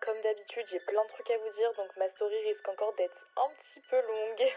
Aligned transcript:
Comme 0.00 0.20
d'habitude, 0.22 0.64
j'ai 0.70 0.80
plein 0.80 1.04
de 1.04 1.08
trucs 1.10 1.30
à 1.30 1.36
vous 1.36 1.56
dire, 1.56 1.70
donc 1.76 1.94
ma 1.98 2.08
story 2.10 2.34
risque 2.48 2.66
encore 2.68 2.94
d'être 2.94 3.28
un 3.36 3.50
petit 3.60 3.80
peu 3.88 3.96
longue. 3.96 4.48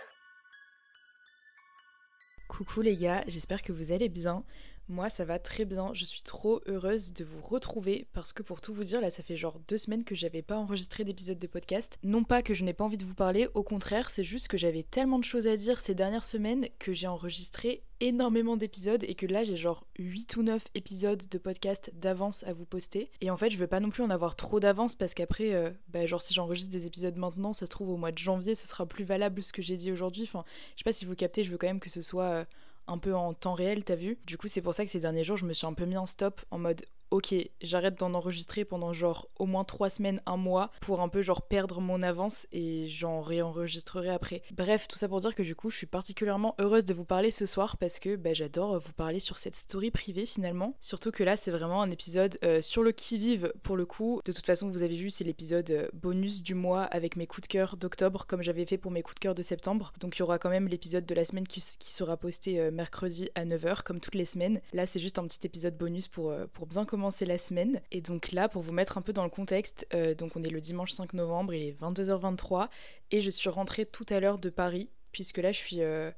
Coucou 2.48 2.82
les 2.82 2.96
gars, 2.96 3.24
j'espère 3.28 3.62
que 3.62 3.74
vous 3.74 3.92
allez 3.92 4.08
bien. 4.08 4.44
Moi 4.92 5.12
ça 5.12 5.24
va 5.24 5.38
très 5.38 5.66
bien, 5.66 5.92
je 5.94 6.04
suis 6.04 6.24
trop 6.24 6.62
heureuse 6.66 7.14
de 7.14 7.24
vous 7.24 7.42
retrouver 7.44 8.08
parce 8.12 8.34
que 8.34 8.42
pour 8.42 8.60
tout 8.60 8.74
vous 8.74 8.84
dire 8.84 9.02
là 9.02 9.12
ça 9.12 9.22
fait 9.22 9.38
genre 9.38 9.60
deux 9.68 9.78
semaines 9.78 10.04
que 10.04 10.16
j'avais 10.16 10.42
pas 10.42 10.58
enregistré 10.58 11.04
d'épisode 11.04 11.38
de 11.38 11.46
podcast. 11.46 12.00
Non 12.02 12.24
pas 12.24 12.42
que 12.42 12.56
je 12.56 12.64
n'ai 12.64 12.74
pas 12.74 12.86
envie 12.86 12.98
de 12.98 13.06
vous 13.06 13.14
parler, 13.14 13.48
au 13.54 13.62
contraire 13.62 14.10
c'est 14.10 14.24
juste 14.24 14.48
que 14.48 14.58
j'avais 14.58 14.82
tellement 14.82 15.20
de 15.20 15.24
choses 15.24 15.46
à 15.46 15.56
dire 15.56 15.80
ces 15.80 15.94
dernières 15.94 16.24
semaines 16.24 16.70
que 16.80 16.92
j'ai 16.92 17.06
enregistré 17.06 17.84
énormément 18.00 18.58
d'épisodes 18.58 19.04
et 19.04 19.14
que 19.14 19.28
là 19.28 19.44
j'ai 19.44 19.56
genre 19.58 19.86
8 20.00 20.38
ou 20.38 20.42
9 20.42 20.68
épisodes 20.74 21.22
de 21.30 21.38
podcast 21.38 21.92
d'avance 21.94 22.44
à 22.46 22.54
vous 22.54 22.66
poster. 22.66 23.12
Et 23.22 23.30
en 23.30 23.38
fait 23.38 23.52
je 23.52 23.60
veux 23.60 23.68
pas 23.68 23.80
non 23.82 23.92
plus 23.92 24.02
en 24.02 24.10
avoir 24.10 24.36
trop 24.36 24.60
d'avance 24.60 24.96
parce 24.96 25.14
qu'après, 25.14 25.54
euh, 25.54 25.70
bah, 25.90 26.08
genre 26.08 26.24
si 26.24 26.34
j'enregistre 26.34 26.72
des 26.72 26.88
épisodes 26.88 27.16
maintenant, 27.16 27.54
ça 27.54 27.68
se 27.68 27.70
trouve 27.70 27.90
au 27.90 27.98
mois 27.98 28.12
de 28.12 28.18
janvier 28.18 28.56
ce 28.56 28.66
sera 28.66 28.88
plus 28.88 29.04
valable 29.04 29.44
ce 29.44 29.54
que 29.54 29.62
j'ai 29.62 29.78
dit 29.78 29.92
aujourd'hui. 29.92 30.24
Enfin 30.24 30.44
je 30.76 30.80
sais 30.80 30.84
pas 30.84 30.94
si 30.94 31.06
vous 31.06 31.14
captez, 31.14 31.44
je 31.44 31.52
veux 31.52 31.60
quand 31.60 31.68
même 31.68 31.80
que 31.80 31.92
ce 31.92 32.02
soit... 32.02 32.24
euh, 32.24 32.46
un 32.90 32.98
peu 32.98 33.16
en 33.16 33.34
temps 33.34 33.54
réel, 33.54 33.84
t'as 33.84 33.96
vu. 33.96 34.18
Du 34.26 34.38
coup, 34.38 34.48
c'est 34.48 34.62
pour 34.62 34.74
ça 34.74 34.84
que 34.86 34.92
ces 34.92 35.00
derniers 35.00 35.24
jours, 35.24 35.38
je 35.38 35.46
me 35.46 35.54
suis 35.54 35.68
un 35.68 35.74
peu 35.74 35.86
mis 35.86 35.98
en 35.98 36.06
stop 36.06 36.42
en 36.52 36.58
mode 36.58 36.84
ok, 37.12 37.34
j'arrête 37.62 37.96
d'en 37.96 38.14
enregistrer 38.14 38.66
pendant 38.66 38.94
genre 38.94 39.30
au 39.38 39.46
moins 39.46 39.64
trois 39.64 39.90
semaines, 39.90 40.22
un 40.26 40.38
mois, 40.38 40.72
pour 40.82 41.02
un 41.02 41.10
peu 41.10 41.22
genre 41.22 41.42
perdre 41.42 41.82
mon 41.82 42.04
avance 42.04 42.48
et 42.52 42.88
j'en 42.88 43.22
réenregistrerai 43.22 44.10
après. 44.10 44.42
Bref, 44.52 44.88
tout 44.88 44.98
ça 44.98 45.08
pour 45.08 45.20
dire 45.20 45.36
que 45.36 45.44
du 45.44 45.56
coup, 45.56 45.70
je 45.70 45.78
suis 45.78 45.88
particulièrement 45.88 46.56
heureuse 46.60 46.86
de 46.86 46.94
vous 46.94 47.06
parler 47.06 47.32
ce 47.32 47.46
soir 47.46 47.78
parce 47.78 48.00
que 48.00 48.16
bah, 48.16 48.34
j'adore 48.34 48.80
vous 48.80 48.94
parler 48.94 49.20
sur 49.20 49.38
cette 49.38 49.56
story 49.56 49.92
privée 49.92 50.26
finalement. 50.26 50.76
Surtout 50.82 51.12
que 51.12 51.24
là, 51.24 51.38
c'est 51.38 51.52
vraiment 51.52 51.82
un 51.82 51.92
épisode 51.92 52.38
euh, 52.44 52.62
sur 52.62 52.84
le 52.84 52.92
qui-vive 52.92 53.54
pour 53.64 53.76
le 53.76 53.86
coup. 53.86 54.22
De 54.26 54.32
toute 54.32 54.46
façon, 54.46 54.70
vous 54.70 54.84
avez 54.84 54.96
vu, 54.96 55.10
c'est 55.10 55.24
l'épisode 55.24 55.72
euh, 55.72 55.88
bonus 55.94 56.44
du 56.44 56.54
mois 56.54 56.84
avec 56.84 57.16
mes 57.16 57.28
coups 57.28 57.48
de 57.48 57.52
cœur 57.52 57.78
d'octobre, 57.78 58.26
comme 58.28 58.44
j'avais 58.44 58.66
fait 58.66 58.78
pour 58.78 58.92
mes 58.92 59.02
coups 59.02 59.16
de 59.16 59.20
cœur 59.20 59.34
de 59.34 59.42
septembre. 59.42 59.94
Donc 60.00 60.18
il 60.18 60.20
y 60.20 60.24
aura 60.24 60.38
quand 60.38 60.50
même 60.50 60.68
l'épisode 60.68 61.06
de 61.06 61.16
la 61.16 61.26
semaine 61.26 61.48
qui, 61.48 61.60
sera 61.60 62.18
posté 62.18 62.60
euh, 62.60 62.72
mercredi 62.72 63.30
à 63.36 63.46
9h, 63.46 63.84
comme 63.84 64.00
toutes 64.00 64.16
les 64.16 64.26
semaines. 64.26 64.62
Là, 64.74 64.86
c'est 64.86 65.00
juste 65.00 65.18
un 65.18 65.26
petit 65.26 65.46
épisode 65.46 65.78
bonus 65.78 66.08
pour, 66.08 66.34
pour 66.54 66.68
bien 66.68 66.86
commencer 66.86 66.99
la 67.22 67.38
semaine. 67.38 67.82
Et 67.92 68.02
donc 68.02 68.32
là, 68.32 68.50
pour 68.50 68.62
vous 68.62 68.72
mettre 68.72 68.98
un 68.98 69.02
peu 69.02 69.14
dans 69.14 69.24
le 69.24 69.30
contexte, 69.30 69.88
euh, 69.94 70.14
donc 70.14 70.36
on 70.36 70.44
est 70.44 70.50
le 70.50 70.62
dimanche 70.62 70.92
5 70.92 71.14
novembre, 71.14 71.54
il 71.54 71.68
est 71.68 71.82
22h23 71.82 72.70
et 73.12 73.22
je 73.22 73.30
suis 73.30 73.50
rentrée 73.50 73.86
tout 73.86 74.06
à 74.10 74.20
l'heure 74.20 74.38
de 74.38 74.50
Paris, 74.50 74.90
puisque 75.12 75.38
là, 75.38 75.52
je 75.52 75.58
suis. 75.58 75.82
euh, 75.82 76.12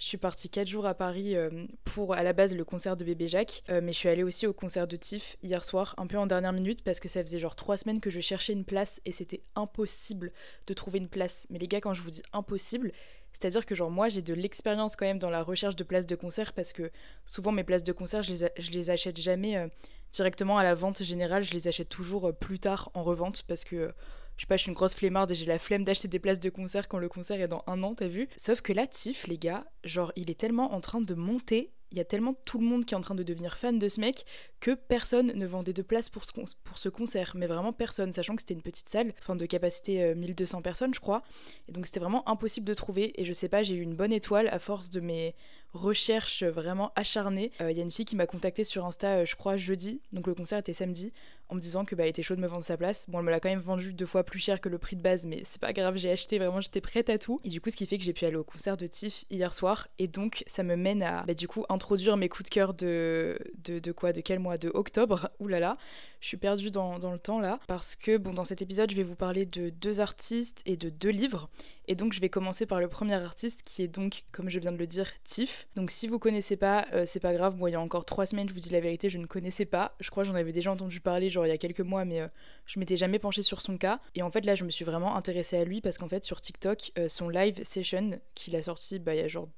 je 0.00 0.06
suis 0.06 0.16
partie 0.16 0.48
4 0.48 0.68
jours 0.68 0.86
à 0.86 0.94
Paris 0.94 1.34
euh, 1.34 1.66
pour 1.82 2.14
à 2.14 2.22
la 2.22 2.32
base 2.32 2.54
le 2.54 2.64
concert 2.64 2.96
de 2.96 3.04
Bébé 3.04 3.26
Jacques, 3.26 3.64
mais 3.68 3.92
je 3.92 3.98
suis 3.98 4.08
allée 4.08 4.22
aussi 4.22 4.46
au 4.46 4.52
concert 4.52 4.86
de 4.86 4.94
Tiff 4.94 5.36
hier 5.42 5.64
soir, 5.64 5.96
un 5.98 6.06
peu 6.06 6.16
en 6.16 6.28
dernière 6.28 6.52
minute 6.52 6.84
parce 6.84 7.00
que 7.00 7.08
ça 7.08 7.20
faisait 7.20 7.40
genre 7.40 7.56
3 7.56 7.78
semaines 7.78 7.98
que 7.98 8.08
je 8.08 8.20
cherchais 8.20 8.52
une 8.52 8.64
place 8.64 9.00
et 9.06 9.10
c'était 9.10 9.42
impossible 9.56 10.32
de 10.68 10.72
trouver 10.72 11.00
une 11.00 11.08
place. 11.08 11.48
Mais 11.50 11.58
les 11.58 11.66
gars, 11.66 11.80
quand 11.80 11.94
je 11.94 12.02
vous 12.02 12.10
dis 12.12 12.22
impossible, 12.32 12.92
c'est-à-dire 13.32 13.66
que 13.66 13.74
genre 13.74 13.90
moi 13.90 14.08
j'ai 14.08 14.22
de 14.22 14.34
l'expérience 14.34 14.96
quand 14.96 15.06
même 15.06 15.18
dans 15.18 15.30
la 15.30 15.42
recherche 15.42 15.76
de 15.76 15.84
places 15.84 16.06
de 16.06 16.16
concert 16.16 16.52
parce 16.52 16.72
que 16.72 16.90
souvent 17.26 17.52
mes 17.52 17.64
places 17.64 17.84
de 17.84 17.92
concert 17.92 18.22
je 18.22 18.32
les, 18.72 18.90
achète 18.90 19.20
jamais 19.20 19.68
directement 20.12 20.58
à 20.58 20.62
la 20.62 20.74
vente 20.74 21.02
générale, 21.02 21.42
je 21.42 21.54
les 21.54 21.68
achète 21.68 21.88
toujours 21.88 22.28
euh, 22.28 22.32
plus 22.32 22.58
tard 22.58 22.90
en 22.94 23.02
revente 23.02 23.42
parce 23.46 23.64
que 23.64 23.76
euh, 23.76 23.92
je 24.38 24.42
sais 24.42 24.46
pas, 24.46 24.56
je 24.56 24.62
suis 24.62 24.70
une 24.70 24.76
grosse 24.76 24.94
flemmarde 24.94 25.30
et 25.32 25.34
j'ai 25.34 25.46
la 25.46 25.58
flemme 25.58 25.84
d'acheter 25.84 26.06
des 26.06 26.20
places 26.20 26.38
de 26.38 26.48
concert 26.48 26.86
quand 26.86 26.98
le 26.98 27.08
concert 27.08 27.40
est 27.40 27.48
dans 27.48 27.64
un 27.66 27.82
an, 27.82 27.94
t'as 27.94 28.06
vu? 28.06 28.28
Sauf 28.36 28.60
que 28.60 28.72
là, 28.72 28.86
Tiff, 28.86 29.26
les 29.26 29.36
gars, 29.36 29.66
genre, 29.82 30.12
il 30.14 30.30
est 30.30 30.38
tellement 30.38 30.74
en 30.74 30.80
train 30.80 31.00
de 31.00 31.14
monter, 31.14 31.72
il 31.90 31.98
y 31.98 32.00
a 32.00 32.04
tellement 32.04 32.34
tout 32.44 32.58
le 32.58 32.64
monde 32.64 32.84
qui 32.84 32.94
est 32.94 32.96
en 32.96 33.00
train 33.00 33.16
de 33.16 33.24
devenir 33.24 33.56
fan 33.56 33.80
de 33.80 33.88
ce 33.88 34.00
mec 34.00 34.26
que 34.60 34.72
personne 34.72 35.32
ne 35.34 35.46
vendait 35.46 35.72
de 35.72 35.82
place 35.82 36.08
pour 36.08 36.24
ce, 36.24 36.88
concert. 36.88 37.32
Mais 37.34 37.46
vraiment 37.46 37.72
personne, 37.72 38.12
sachant 38.12 38.36
que 38.36 38.42
c'était 38.42 38.54
une 38.54 38.62
petite 38.62 38.88
salle, 38.88 39.12
enfin 39.20 39.34
de 39.34 39.46
capacité 39.46 40.02
euh, 40.02 40.14
1200 40.14 40.62
personnes, 40.62 40.94
je 40.94 41.00
crois. 41.00 41.22
Et 41.66 41.72
donc 41.72 41.86
c'était 41.86 42.00
vraiment 42.00 42.28
impossible 42.28 42.66
de 42.66 42.74
trouver. 42.74 43.20
Et 43.20 43.24
je 43.24 43.32
sais 43.32 43.48
pas, 43.48 43.62
j'ai 43.62 43.74
eu 43.74 43.80
une 43.80 43.94
bonne 43.94 44.12
étoile 44.12 44.48
à 44.48 44.58
force 44.58 44.90
de 44.90 45.00
mes 45.00 45.34
recherches 45.74 46.44
vraiment 46.44 46.92
acharnées. 46.96 47.52
Euh, 47.60 47.70
Il 47.70 47.76
y 47.76 47.80
a 47.80 47.82
une 47.82 47.90
fille 47.90 48.04
qui 48.04 48.16
m'a 48.16 48.26
contacté 48.26 48.64
sur 48.64 48.84
Insta, 48.86 49.18
euh, 49.18 49.26
je 49.26 49.36
crois, 49.36 49.56
jeudi, 49.56 50.00
donc 50.12 50.26
le 50.26 50.34
concert 50.34 50.58
était 50.58 50.72
samedi, 50.72 51.12
en 51.48 51.54
me 51.54 51.60
disant 51.60 51.84
que 51.84 51.94
bah, 51.94 52.06
était 52.06 52.22
chaude 52.22 52.38
de 52.38 52.42
me 52.42 52.48
vendre 52.48 52.64
sa 52.64 52.76
place. 52.76 53.04
Bon, 53.08 53.18
elle 53.18 53.24
me 53.24 53.30
l'a 53.30 53.40
quand 53.40 53.48
même 53.48 53.60
vendu 53.60 53.92
deux 53.92 54.06
fois 54.06 54.24
plus 54.24 54.38
cher 54.38 54.60
que 54.60 54.68
le 54.68 54.78
prix 54.78 54.96
de 54.96 55.02
base, 55.02 55.26
mais 55.26 55.42
c'est 55.44 55.60
pas 55.60 55.72
grave, 55.72 55.96
j'ai 55.96 56.10
acheté, 56.10 56.38
vraiment, 56.38 56.60
j'étais 56.60 56.80
prête 56.80 57.10
à 57.10 57.18
tout. 57.18 57.40
Et 57.44 57.48
du 57.48 57.60
coup, 57.60 57.70
ce 57.70 57.76
qui 57.76 57.86
fait 57.86 57.98
que 57.98 58.04
j'ai 58.04 58.12
pu 58.12 58.24
aller 58.24 58.36
au 58.36 58.44
concert 58.44 58.76
de 58.76 58.86
Tiff 58.86 59.24
hier 59.30 59.52
soir. 59.54 59.88
Et 59.98 60.08
donc, 60.08 60.44
ça 60.46 60.62
me 60.62 60.76
mène 60.76 61.02
à, 61.02 61.24
bah, 61.24 61.34
du 61.34 61.48
coup, 61.48 61.64
introduire 61.68 62.16
mes 62.16 62.28
coups 62.28 62.48
de 62.48 62.54
cœur 62.54 62.74
de, 62.74 63.38
de, 63.64 63.92
quoi 63.92 64.12
De 64.12 64.20
quel 64.20 64.38
mois 64.38 64.58
De 64.58 64.70
octobre. 64.72 65.30
Ouh 65.38 65.48
là 65.48 65.60
là, 65.60 65.76
je 66.20 66.28
suis 66.28 66.36
perdue 66.36 66.70
dans, 66.70 66.98
dans 66.98 67.12
le 67.12 67.18
temps 67.18 67.40
là. 67.40 67.60
Parce 67.66 67.94
que, 67.94 68.16
bon, 68.16 68.32
dans 68.32 68.44
cet 68.44 68.62
épisode, 68.62 68.90
je 68.90 68.96
vais 68.96 69.02
vous 69.02 69.16
parler 69.16 69.46
de 69.46 69.70
deux 69.70 70.00
artistes 70.00 70.62
et 70.66 70.76
de 70.76 70.88
deux 70.90 71.10
livres. 71.10 71.48
Et 71.90 71.94
donc 71.94 72.12
je 72.12 72.20
vais 72.20 72.28
commencer 72.28 72.66
par 72.66 72.80
le 72.80 72.88
premier 72.88 73.14
artiste 73.14 73.62
qui 73.64 73.82
est 73.82 73.88
donc, 73.88 74.24
comme 74.30 74.50
je 74.50 74.58
viens 74.58 74.72
de 74.72 74.76
le 74.76 74.86
dire, 74.86 75.10
Tiff. 75.24 75.66
Donc 75.74 75.90
si 75.90 76.06
vous 76.06 76.18
connaissez 76.18 76.56
pas, 76.56 76.86
euh, 76.92 77.04
c'est 77.06 77.18
pas 77.18 77.32
grave. 77.32 77.56
Moi, 77.56 77.70
il 77.70 77.72
y 77.72 77.76
a 77.76 77.80
encore 77.80 78.04
trois 78.04 78.26
semaines, 78.26 78.46
je 78.46 78.52
vous 78.52 78.60
dis 78.60 78.70
la 78.70 78.80
vérité, 78.80 79.08
je 79.08 79.16
ne 79.16 79.24
connaissais 79.24 79.64
pas. 79.64 79.96
Je 79.98 80.10
crois 80.10 80.22
que 80.22 80.28
j'en 80.28 80.34
avais 80.34 80.52
déjà 80.52 80.70
entendu 80.70 81.00
parler, 81.00 81.30
genre 81.30 81.46
il 81.46 81.48
y 81.48 81.52
a 81.52 81.56
quelques 81.56 81.80
mois, 81.80 82.04
mais 82.04 82.20
euh, 82.20 82.28
je 82.66 82.78
m'étais 82.78 82.98
jamais 82.98 83.18
penchée 83.18 83.40
sur 83.40 83.62
son 83.62 83.78
cas. 83.78 84.00
Et 84.14 84.22
en 84.22 84.30
fait, 84.30 84.44
là, 84.44 84.54
je 84.54 84.64
me 84.64 84.70
suis 84.70 84.84
vraiment 84.84 85.16
intéressée 85.16 85.56
à 85.56 85.64
lui 85.64 85.80
parce 85.80 85.96
qu'en 85.96 86.08
fait, 86.08 86.26
sur 86.26 86.42
TikTok, 86.42 86.92
euh, 86.98 87.08
son 87.08 87.30
live 87.30 87.64
session 87.64 88.20
qu'il 88.34 88.54
a 88.54 88.62
sorti 88.62 88.98
bah, 88.98 89.14
il 89.14 89.22
y 89.22 89.24
a 89.24 89.28
genre 89.28 89.48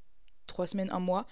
trois 0.47 0.69
semaines, 0.69 0.91
un 0.93 1.01
mois, 1.01 1.27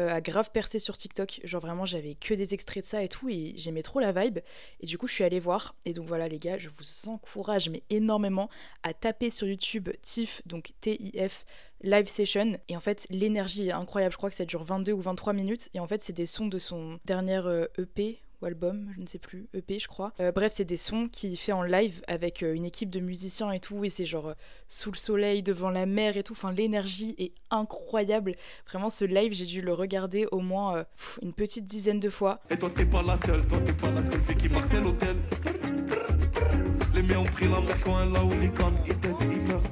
euh, 0.00 0.08
a 0.08 0.20
grave 0.20 0.50
percé 0.50 0.78
sur 0.78 0.96
TikTok. 0.96 1.40
Genre 1.44 1.60
vraiment, 1.60 1.84
j'avais 1.84 2.14
que 2.14 2.34
des 2.34 2.54
extraits 2.54 2.82
de 2.82 2.88
ça 2.88 3.02
et 3.02 3.08
tout, 3.08 3.28
et 3.28 3.52
j'aimais 3.56 3.82
trop 3.82 4.00
la 4.00 4.12
vibe. 4.12 4.38
Et 4.80 4.86
du 4.86 4.98
coup, 4.98 5.06
je 5.06 5.12
suis 5.12 5.24
allée 5.24 5.40
voir. 5.40 5.74
Et 5.84 5.92
donc 5.92 6.08
voilà, 6.08 6.28
les 6.28 6.38
gars, 6.38 6.58
je 6.58 6.68
vous 6.68 7.08
encourage, 7.08 7.68
mais 7.68 7.82
énormément, 7.90 8.48
à 8.82 8.94
taper 8.94 9.30
sur 9.30 9.46
YouTube 9.46 9.90
TIFF, 10.02 10.42
donc 10.46 10.72
T-I-F, 10.80 11.44
live 11.82 12.08
session. 12.08 12.58
Et 12.68 12.76
en 12.76 12.80
fait, 12.80 13.06
l'énergie 13.10 13.68
est 13.68 13.72
incroyable. 13.72 14.12
Je 14.12 14.18
crois 14.18 14.30
que 14.30 14.36
ça 14.36 14.46
dure 14.46 14.64
22 14.64 14.92
ou 14.92 15.00
23 15.00 15.32
minutes. 15.32 15.68
Et 15.74 15.80
en 15.80 15.86
fait, 15.86 16.02
c'est 16.02 16.12
des 16.12 16.26
sons 16.26 16.46
de 16.46 16.58
son 16.58 16.98
dernier 17.04 17.42
euh, 17.44 17.66
EP 17.78 18.20
ou 18.42 18.46
album, 18.46 18.90
je 18.94 19.00
ne 19.00 19.06
sais 19.06 19.18
plus, 19.18 19.46
EP 19.54 19.78
je 19.78 19.88
crois. 19.88 20.12
Euh, 20.20 20.32
bref, 20.32 20.52
c'est 20.54 20.64
des 20.64 20.76
sons 20.76 21.08
qu'il 21.08 21.36
fait 21.36 21.52
en 21.52 21.62
live 21.62 22.02
avec 22.08 22.42
euh, 22.42 22.54
une 22.54 22.64
équipe 22.64 22.90
de 22.90 23.00
musiciens 23.00 23.52
et 23.52 23.60
tout, 23.60 23.84
et 23.84 23.88
c'est 23.88 24.04
genre 24.04 24.28
euh, 24.28 24.34
sous 24.68 24.90
le 24.90 24.96
soleil, 24.96 25.42
devant 25.42 25.70
la 25.70 25.86
mer 25.86 26.16
et 26.16 26.22
tout. 26.22 26.32
Enfin, 26.32 26.52
l'énergie 26.52 27.14
est 27.18 27.32
incroyable. 27.50 28.32
Vraiment, 28.68 28.90
ce 28.90 29.04
live, 29.04 29.32
j'ai 29.32 29.46
dû 29.46 29.62
le 29.62 29.72
regarder 29.72 30.26
au 30.32 30.40
moins 30.40 30.84
une 31.22 31.32
petite 31.32 31.66
dizaine 31.66 32.00
de 32.00 32.10
fois. 32.10 32.40
Et 32.50 32.58
toi 32.58 32.70
t'es 32.70 32.86
pas 32.86 33.02
la 33.02 33.16
seule, 33.18 33.46
toi 33.46 33.58
t'es 33.60 33.72
pas 33.72 33.90
la 33.90 34.02
seule. 34.02 35.61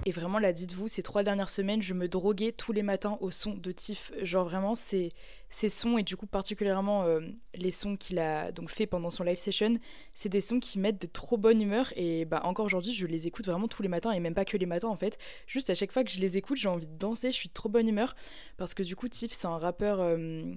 Et 0.06 0.12
vraiment, 0.12 0.38
là, 0.38 0.52
dites-vous, 0.52 0.88
ces 0.88 1.02
trois 1.02 1.22
dernières 1.22 1.50
semaines, 1.50 1.82
je 1.82 1.94
me 1.94 2.08
droguais 2.08 2.52
tous 2.52 2.72
les 2.72 2.82
matins 2.82 3.18
au 3.20 3.30
son 3.30 3.54
de 3.54 3.72
Tiff. 3.72 4.12
Genre 4.22 4.44
vraiment, 4.44 4.74
c'est 4.74 5.12
ces 5.50 5.68
sons 5.68 5.98
et 5.98 6.04
du 6.04 6.16
coup 6.16 6.26
particulièrement 6.26 7.02
euh, 7.02 7.20
les 7.54 7.72
sons 7.72 7.96
qu'il 7.96 8.20
a 8.20 8.52
donc 8.52 8.70
fait 8.70 8.86
pendant 8.86 9.10
son 9.10 9.24
live 9.24 9.36
session, 9.36 9.74
c'est 10.14 10.28
des 10.28 10.40
sons 10.40 10.60
qui 10.60 10.78
mettent 10.78 11.02
de 11.02 11.08
trop 11.08 11.36
bonne 11.36 11.60
humeur 11.60 11.92
et 11.96 12.24
bah 12.24 12.40
encore 12.44 12.66
aujourd'hui 12.66 12.94
je 12.94 13.04
les 13.04 13.26
écoute 13.26 13.46
vraiment 13.46 13.66
tous 13.66 13.82
les 13.82 13.88
matins 13.88 14.12
et 14.12 14.20
même 14.20 14.34
pas 14.34 14.44
que 14.44 14.56
les 14.56 14.66
matins 14.66 14.88
en 14.88 14.96
fait. 14.96 15.18
Juste 15.48 15.68
à 15.68 15.74
chaque 15.74 15.90
fois 15.90 16.04
que 16.04 16.10
je 16.10 16.20
les 16.20 16.36
écoute, 16.36 16.56
j'ai 16.56 16.68
envie 16.68 16.86
de 16.86 16.96
danser, 16.96 17.32
je 17.32 17.36
suis 17.36 17.48
de 17.48 17.54
trop 17.54 17.68
bonne 17.68 17.88
humeur 17.88 18.14
parce 18.56 18.74
que 18.74 18.84
du 18.84 18.94
coup 18.94 19.08
Tiff 19.08 19.32
c'est 19.32 19.48
un 19.48 19.58
rappeur 19.58 19.98
euh, 20.00 20.54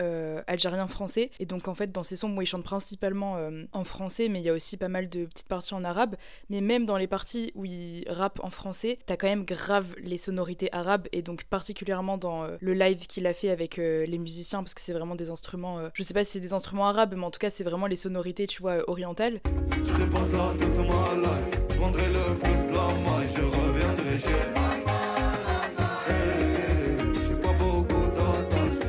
euh, 0.00 0.42
algérien-français. 0.46 1.30
Et 1.38 1.46
donc, 1.46 1.68
en 1.68 1.74
fait, 1.74 1.92
dans 1.92 2.02
ses 2.02 2.16
sons, 2.16 2.28
moi, 2.28 2.44
il 2.44 2.46
chante 2.46 2.64
principalement 2.64 3.36
euh, 3.36 3.64
en 3.72 3.84
français, 3.84 4.28
mais 4.28 4.40
il 4.40 4.44
y 4.44 4.48
a 4.48 4.52
aussi 4.52 4.76
pas 4.76 4.88
mal 4.88 5.08
de 5.08 5.26
petites 5.26 5.48
parties 5.48 5.74
en 5.74 5.84
arabe. 5.84 6.16
Mais 6.50 6.60
même 6.60 6.86
dans 6.86 6.96
les 6.96 7.06
parties 7.06 7.52
où 7.54 7.64
il 7.64 8.04
rappe 8.08 8.40
en 8.42 8.50
français, 8.50 8.98
t'as 9.06 9.16
quand 9.16 9.26
même 9.28 9.44
grave 9.44 9.86
les 9.98 10.18
sonorités 10.18 10.68
arabes. 10.72 11.08
Et 11.12 11.22
donc, 11.22 11.44
particulièrement 11.44 12.18
dans 12.18 12.44
euh, 12.44 12.56
le 12.60 12.74
live 12.74 13.06
qu'il 13.06 13.26
a 13.26 13.34
fait 13.34 13.50
avec 13.50 13.76
les 13.76 14.18
musiciens, 14.18 14.62
parce 14.62 14.74
que 14.74 14.80
c'est 14.80 14.92
vraiment 14.92 15.14
des 15.14 15.30
instruments. 15.30 15.78
je 15.94 16.02
sais 16.02 16.14
pas 16.14 16.24
si 16.24 16.32
c'est 16.32 16.40
des 16.40 16.52
instruments 16.52 16.88
arabes, 16.88 17.14
mais 17.16 17.24
en 17.24 17.30
tout 17.30 17.38
cas, 17.38 17.50
c'est 17.50 17.64
vraiment 17.64 17.86
les 17.86 17.96
sonorités, 17.96 18.46
tu 18.46 18.60
vois, 18.60 18.88
orientales. 18.88 19.40
Je 19.84 20.02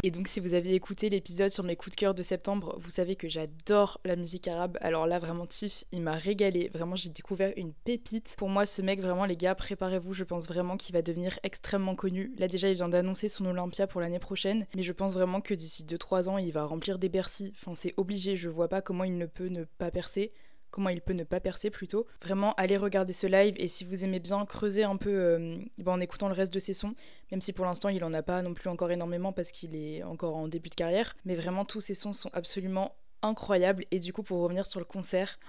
Et 0.05 0.11
donc 0.11 0.27
si 0.27 0.41
vous 0.41 0.53
aviez 0.53 0.75
écouté 0.75 1.09
l'épisode 1.09 1.50
sur 1.50 1.63
mes 1.63 1.77
coups 1.77 1.95
de 1.95 2.00
cœur 2.01 2.13
de 2.13 2.23
septembre, 2.23 2.77
vous 2.77 2.89
savez 2.89 3.15
que 3.15 3.29
j'adore 3.29 4.01
la 4.03 4.17
musique 4.17 4.50
arabe. 4.50 4.77
Alors 4.81 5.07
là 5.07 5.17
vraiment 5.17 5.45
Tiff, 5.45 5.85
il 5.94 6.01
m'a 6.01 6.11
régalé. 6.11 6.69
Vraiment 6.73 6.97
j'ai 6.97 7.07
découvert 7.07 7.53
une 7.55 7.71
pépite. 7.71 8.35
Pour 8.38 8.50
moi 8.50 8.65
ce 8.65 8.81
mec 8.81 9.00
vraiment 9.00 9.23
les 9.23 9.38
gars, 9.38 9.55
préparez-vous, 9.55 10.13
je 10.13 10.25
pense 10.25 10.50
vraiment 10.50 10.75
qu'il 10.75 10.94
va 10.94 11.01
devenir 11.01 11.39
extrêmement 11.44 11.95
connu. 11.95 12.33
Là 12.38 12.50
déjà 12.50 12.67
il 12.67 12.75
vient 12.75 12.89
d'annoncer 12.89 13.29
son 13.29 13.45
Olympia 13.45 13.88
pour 13.88 14.01
l'année 14.01 14.19
prochaine, 14.19 14.67
mais 14.75 14.83
je 14.83 14.91
pense 14.91 15.13
vraiment 15.13 15.39
que 15.39 15.53
d'ici 15.53 15.85
2-3 15.85 16.27
ans 16.27 16.38
il 16.38 16.51
va 16.51 16.65
remplir 16.65 16.99
des 16.99 17.07
Bercy. 17.07 17.53
Enfin 17.56 17.73
c'est 17.73 17.94
obligé, 17.95 18.35
je 18.35 18.49
vois 18.49 18.67
pas 18.67 18.81
comment 18.81 19.06
il 19.06 19.17
ne 19.17 19.25
peut 19.25 19.47
ne 19.47 19.63
pas 19.63 19.89
percer 19.89 20.33
comment 20.73 20.89
il 20.89 21.01
peut 21.01 21.13
ne 21.13 21.23
pas 21.23 21.39
percer 21.39 21.69
plutôt. 21.69 22.07
Vraiment, 22.23 22.53
allez 22.55 22.77
regarder 22.77 23.13
ce 23.13 23.27
live 23.27 23.53
et 23.57 23.67
si 23.67 23.85
vous 23.85 24.03
aimez 24.03 24.19
bien 24.19 24.43
creuser 24.45 24.83
un 24.83 24.97
peu 24.97 25.11
euh, 25.11 25.57
en 25.85 25.99
écoutant 25.99 26.27
le 26.27 26.33
reste 26.33 26.53
de 26.53 26.59
ses 26.59 26.73
sons, 26.73 26.95
même 27.31 27.41
si 27.41 27.53
pour 27.53 27.65
l'instant 27.65 27.89
il 27.89 28.03
en 28.03 28.11
a 28.11 28.23
pas 28.23 28.41
non 28.41 28.55
plus 28.55 28.69
encore 28.69 28.91
énormément 28.91 29.31
parce 29.31 29.51
qu'il 29.51 29.75
est 29.75 30.03
encore 30.03 30.35
en 30.35 30.47
début 30.47 30.69
de 30.69 30.75
carrière, 30.75 31.15
mais 31.25 31.35
vraiment 31.35 31.63
tous 31.63 31.79
ses 31.79 31.93
sons 31.93 32.11
sont 32.11 32.31
absolument 32.33 32.95
incroyable. 33.23 33.85
Et 33.91 33.99
du 33.99 34.13
coup, 34.13 34.23
pour 34.23 34.39
revenir 34.41 34.65
sur 34.65 34.79
le 34.79 34.85
concert, 34.85 35.39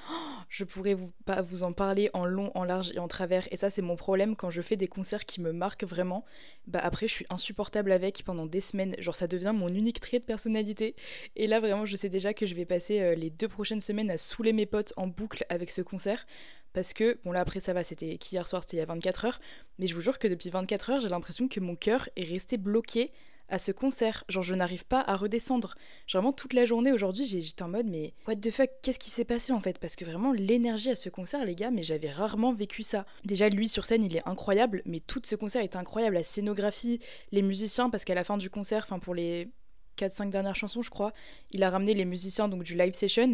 je 0.49 0.65
pourrais 0.65 0.97
pas 1.25 1.43
vous 1.43 1.63
en 1.63 1.73
parler 1.73 2.11
en 2.15 2.25
long, 2.25 2.51
en 2.55 2.65
large 2.65 2.93
et 2.95 2.99
en 2.99 3.09
travers. 3.09 3.47
Et 3.53 3.57
ça, 3.57 3.71
c'est 3.71 3.83
mon 3.83 3.97
problème 3.97 4.37
quand 4.37 4.51
je 4.51 4.63
fais 4.63 4.77
des 4.77 4.89
concerts 4.89 5.27
qui 5.27 5.41
me 5.41 5.53
marquent 5.53 5.85
vraiment. 5.85 6.25
Bah 6.67 6.81
après, 6.83 7.09
je 7.09 7.13
suis 7.13 7.27
insupportable 7.31 7.93
avec 7.93 8.23
pendant 8.25 8.47
des 8.47 8.61
semaines. 8.61 8.95
Genre, 8.99 9.15
ça 9.15 9.27
devient 9.27 9.53
mon 9.55 9.69
unique 9.69 10.01
trait 10.01 10.19
de 10.19 10.25
personnalité. 10.25 10.95
Et 11.37 11.47
là, 11.47 11.61
vraiment, 11.61 11.87
je 11.87 11.97
sais 11.97 12.09
déjà 12.09 12.35
que 12.35 12.47
je 12.47 12.55
vais 12.55 12.65
passer 12.65 13.01
euh, 13.01 13.15
les 13.15 13.31
deux 13.31 13.49
prochaines 13.49 13.81
semaines 13.81 14.11
à 14.11 14.19
saouler 14.19 14.53
mes 14.53 14.67
potes 14.67 14.93
en 14.97 15.07
boucle 15.07 15.45
avec 15.49 15.71
ce 15.71 15.83
concert. 15.83 16.27
Parce 16.73 16.93
que, 16.93 17.19
bon 17.25 17.31
là 17.31 17.41
après 17.41 17.61
ça 17.61 17.73
va, 17.73 17.85
c'était 17.85 18.19
qu'hier 18.19 18.49
soir, 18.49 18.63
c'était 18.63 18.79
il 18.79 18.81
y 18.81 18.83
a 18.83 18.87
24 18.87 19.27
heures. 19.27 19.41
Mais 19.79 19.87
je 19.87 19.95
vous 19.95 20.01
jure 20.01 20.19
que 20.19 20.27
depuis 20.27 20.51
24 20.51 20.91
heures, 20.91 21.01
j'ai 21.01 21.09
l'impression 21.09 21.47
que 21.47 21.61
mon 21.61 21.77
cœur 21.77 22.09
est 22.17 22.25
resté 22.25 22.57
bloqué 22.57 23.13
à 23.55 23.59
ce 23.59 23.73
concert. 23.73 24.25
Genre, 24.29 24.43
je 24.43 24.55
n'arrive 24.55 24.85
pas 24.85 25.01
à 25.01 25.17
redescendre. 25.17 25.77
Vraiment, 26.13 26.33
toute 26.33 26.53
la 26.53 26.65
journée 26.65 26.93
aujourd'hui, 26.93 27.25
j'étais 27.25 27.63
en 27.63 27.69
mode, 27.69 27.87
mais 27.87 28.13
what 28.27 28.37
the 28.37 28.51
fuck, 28.51 28.71
qu'est-ce 28.83 28.99
qui 28.99 29.11
s'est 29.11 29.25
passé 29.25 29.53
en 29.53 29.61
fait? 29.61 29.79
Parce 29.79 29.97
que 29.97 30.05
vraiment, 30.05 30.33
l'énergie 30.33 30.91
à 30.91 30.97
ce 30.97 31.09
concert, 31.09 31.45
les 31.45 31.55
gars, 31.55 31.71
mais 31.71 31.83
j'avais 31.83 32.11
rarement 32.11 32.53
vécu 32.53 32.83
ça. 32.83 33.07
Déjà, 33.25 33.49
lui 33.49 33.69
sur 33.69 33.87
scène, 33.87 34.05
il 34.05 34.17
est 34.17 34.27
incroyable, 34.27 34.83
mais 34.85 35.01
tout 35.01 35.23
ce 35.25 35.37
concert 35.37 35.63
est 35.63 35.77
incroyable. 35.77 36.17
La 36.17 36.25
scénographie, 36.25 37.01
les 37.33 37.43
musiciens, 37.43 37.91
parce 37.91 38.05
qu'à 38.05 38.15
la 38.15 38.25
fin 38.25 38.37
du 38.37 38.51
concert, 38.51 38.85
enfin, 38.85 38.99
pour 38.99 39.15
les 39.15 39.49
4-5 39.99 40.31
dernières 40.31 40.57
chansons, 40.57 40.83
je 40.83 40.91
crois, 40.91 41.13
il 41.51 41.63
a 41.63 41.71
ramené 41.71 41.95
les 41.95 42.05
musiciens 42.05 42.49
donc 42.49 42.65
du 42.65 42.75
live 42.75 42.95
session. 42.95 43.33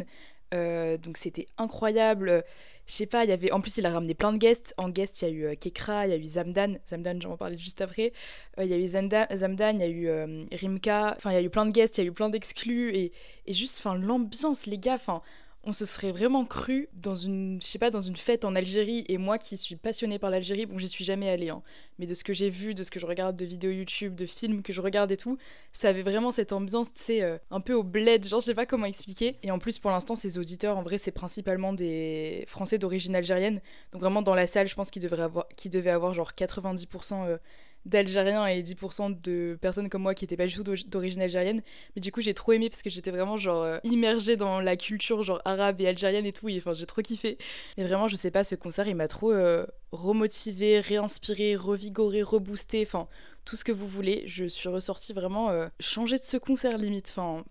Euh, 0.54 0.96
donc 0.96 1.16
c'était 1.16 1.46
incroyable. 1.58 2.44
Je 2.86 2.92
sais 2.94 3.06
pas, 3.06 3.24
il 3.24 3.30
y 3.30 3.32
avait. 3.32 3.52
En 3.52 3.60
plus, 3.60 3.76
il 3.76 3.86
a 3.86 3.90
ramené 3.90 4.14
plein 4.14 4.32
de 4.32 4.38
guests. 4.38 4.74
En 4.76 4.88
guest, 4.88 5.22
il 5.22 5.28
y 5.28 5.30
a 5.30 5.30
eu 5.34 5.44
euh, 5.44 5.54
Kekra, 5.54 6.06
il 6.06 6.10
y 6.10 6.12
a 6.14 6.16
eu 6.16 6.24
Zamdan. 6.24 6.74
Zamdan, 6.88 7.20
j'en 7.20 7.36
parlais 7.36 7.58
juste 7.58 7.80
après. 7.80 8.12
Euh, 8.58 8.64
il 8.64 8.70
y 8.70 8.74
a 8.74 8.78
eu 8.78 8.88
Zamdan, 8.88 9.26
il 9.74 9.80
y 9.80 9.84
a 9.84 9.88
eu 9.88 10.10
Rimka. 10.52 11.14
Enfin, 11.16 11.30
il 11.30 11.34
y 11.34 11.38
a 11.38 11.42
eu 11.42 11.50
plein 11.50 11.66
de 11.66 11.70
guests, 11.70 11.98
il 11.98 12.04
y 12.04 12.04
a 12.04 12.08
eu 12.08 12.12
plein 12.12 12.30
d'exclus. 12.30 12.94
Et, 12.96 13.12
et 13.46 13.52
juste, 13.54 13.78
enfin, 13.78 13.96
l'ambiance, 13.96 14.66
les 14.66 14.78
gars. 14.78 14.94
Enfin, 14.94 15.22
on 15.62 15.72
se 15.74 15.84
serait 15.84 16.10
vraiment 16.10 16.46
cru 16.46 16.88
dans 16.94 17.14
une, 17.14 17.60
je 17.60 17.66
sais 17.66 17.78
pas, 17.78 17.90
dans 17.90 18.00
une 18.00 18.16
fête 18.16 18.44
en 18.44 18.54
Algérie. 18.54 19.04
Et 19.08 19.18
moi 19.18 19.36
qui 19.36 19.56
suis 19.56 19.76
passionnée 19.76 20.18
par 20.18 20.30
l'Algérie, 20.30 20.64
bon, 20.64 20.78
j'y 20.78 20.88
suis 20.88 21.04
jamais 21.04 21.28
allée, 21.28 21.50
hein, 21.50 21.62
mais 21.98 22.06
de 22.06 22.14
ce 22.14 22.24
que 22.24 22.32
j'ai 22.32 22.48
vu, 22.48 22.74
de 22.74 22.82
ce 22.82 22.90
que 22.90 22.98
je 22.98 23.06
regarde 23.06 23.36
de 23.36 23.44
vidéos 23.44 23.70
YouTube, 23.70 24.14
de 24.14 24.24
films 24.24 24.62
que 24.62 24.72
je 24.72 24.80
regarde 24.80 25.10
et 25.12 25.18
tout, 25.18 25.36
ça 25.72 25.88
avait 25.90 26.02
vraiment 26.02 26.32
cette 26.32 26.52
ambiance, 26.52 26.92
tu 26.94 27.02
sais, 27.02 27.22
euh, 27.22 27.36
un 27.50 27.60
peu 27.60 27.74
au 27.74 27.82
bled, 27.82 28.26
genre 28.26 28.40
je 28.40 28.46
sais 28.46 28.54
pas 28.54 28.66
comment 28.66 28.86
expliquer. 28.86 29.36
Et 29.42 29.50
en 29.50 29.58
plus, 29.58 29.78
pour 29.78 29.90
l'instant, 29.90 30.16
ces 30.16 30.38
auditeurs, 30.38 30.78
en 30.78 30.82
vrai, 30.82 30.96
c'est 30.96 31.10
principalement 31.10 31.74
des 31.74 32.44
Français 32.46 32.78
d'origine 32.78 33.14
algérienne. 33.14 33.60
Donc 33.92 34.00
vraiment, 34.00 34.22
dans 34.22 34.34
la 34.34 34.46
salle, 34.46 34.66
je 34.66 34.74
pense 34.74 34.90
qu'ils 34.90 35.02
devraient 35.02 35.22
avoir, 35.22 35.46
devaient 35.66 35.90
avoir 35.90 36.14
genre 36.14 36.32
90% 36.32 37.38
d'Algériens 37.86 38.46
et 38.46 38.62
10% 38.62 39.20
de 39.20 39.58
personnes 39.60 39.88
comme 39.88 40.02
moi 40.02 40.14
qui 40.14 40.24
n'étaient 40.24 40.36
pas 40.36 40.46
du 40.46 40.54
tout 40.54 40.62
d'origine 40.62 41.22
algérienne. 41.22 41.62
Mais 41.96 42.00
du 42.00 42.12
coup, 42.12 42.20
j'ai 42.20 42.34
trop 42.34 42.52
aimé 42.52 42.68
parce 42.70 42.82
que 42.82 42.90
j'étais 42.90 43.10
vraiment 43.10 43.36
genre 43.36 43.62
euh, 43.62 43.78
immergée 43.82 44.36
dans 44.36 44.60
la 44.60 44.76
culture 44.76 45.22
genre 45.22 45.40
arabe 45.44 45.80
et 45.80 45.86
algérienne 45.86 46.26
et 46.26 46.32
tout. 46.32 46.48
Et 46.48 46.58
enfin, 46.58 46.74
j'ai 46.74 46.86
trop 46.86 47.02
kiffé. 47.02 47.38
Et 47.76 47.84
vraiment, 47.84 48.08
je 48.08 48.16
sais 48.16 48.30
pas, 48.30 48.44
ce 48.44 48.54
concert, 48.54 48.86
il 48.86 48.96
m'a 48.96 49.08
trop 49.08 49.32
euh, 49.32 49.66
remotivé, 49.92 50.80
réinspiré, 50.80 51.56
revigoré, 51.56 52.22
reboosté. 52.22 52.82
Enfin, 52.82 53.08
tout 53.44 53.56
ce 53.56 53.64
que 53.64 53.72
vous 53.72 53.86
voulez. 53.86 54.24
Je 54.26 54.44
suis 54.44 54.68
ressortie 54.68 55.12
vraiment 55.12 55.50
euh, 55.50 55.68
changée 55.80 56.16
de 56.16 56.22
ce 56.22 56.36
concert 56.36 56.78
limite. 56.78 57.12
Enfin, 57.16 57.44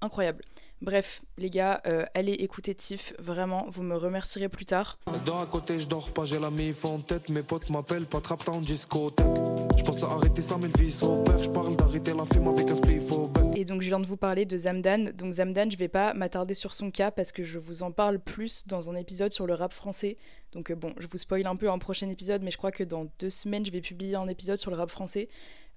incroyable. 0.00 0.44
Bref, 0.82 1.22
les 1.38 1.50
gars, 1.50 1.80
euh, 1.86 2.04
allez 2.14 2.32
écouter 2.32 2.74
Tiff, 2.74 3.14
vraiment, 3.18 3.66
vous 3.70 3.82
me 3.82 3.96
remercierez 3.96 4.48
plus 4.48 4.66
tard. 4.66 4.98
Dans 5.24 5.38
à 5.38 5.46
côté, 5.46 5.78
je 5.78 5.88
dors 5.88 6.12
pas, 6.12 6.24
j'ai 6.24 6.38
la 6.38 6.50
mif 6.50 6.84
en 6.84 6.98
tête, 6.98 7.30
mes 7.30 7.42
potes 7.42 7.70
m'appellent 7.70 8.06
pas 8.06 8.20
trap 8.20 8.46
en 8.48 8.60
discothèque. 8.60 9.24
Je 9.78 9.82
pense 9.82 10.02
à 10.02 10.08
arrêter 10.08 10.42
ça, 10.42 10.56
mais 10.60 10.68
le 10.68 10.82
vice 10.82 11.02
au 11.02 11.22
père, 11.22 11.38
je 11.38 11.48
parle 11.48 11.76
d'arrêter 11.76 12.12
la 12.12 12.26
film 12.26 12.48
avec 12.48 12.70
un 12.70 12.74
spliff 12.74 13.12
au 13.12 13.32
Et 13.54 13.64
donc, 13.64 13.82
je 13.82 13.88
viens 13.88 14.00
de 14.00 14.06
vous 14.06 14.16
parler 14.16 14.44
de 14.44 14.56
Zamdan. 14.56 15.12
Donc, 15.14 15.34
Zamdan, 15.34 15.70
je 15.70 15.76
vais 15.76 15.88
pas 15.88 16.12
m'attarder 16.12 16.54
sur 16.54 16.74
son 16.74 16.90
cas 16.90 17.10
parce 17.10 17.32
que 17.32 17.44
je 17.44 17.58
vous 17.58 17.82
en 17.82 17.90
parle 17.90 18.18
plus 18.18 18.66
dans 18.66 18.90
un 18.90 18.96
épisode 18.96 19.32
sur 19.32 19.46
le 19.46 19.54
rap 19.54 19.72
français. 19.72 20.18
Donc, 20.52 20.70
euh, 20.70 20.74
bon, 20.74 20.92
je 20.98 21.06
vous 21.06 21.18
spoil 21.18 21.46
un 21.46 21.56
peu 21.56 21.70
un 21.70 21.78
prochain 21.78 22.08
épisode, 22.10 22.42
mais 22.42 22.50
je 22.50 22.58
crois 22.58 22.72
que 22.72 22.84
dans 22.84 23.06
deux 23.18 23.30
semaines, 23.30 23.64
je 23.64 23.70
vais 23.70 23.80
publier 23.80 24.16
un 24.16 24.28
épisode 24.28 24.56
sur 24.56 24.70
le 24.70 24.76
rap 24.76 24.90
français. 24.90 25.28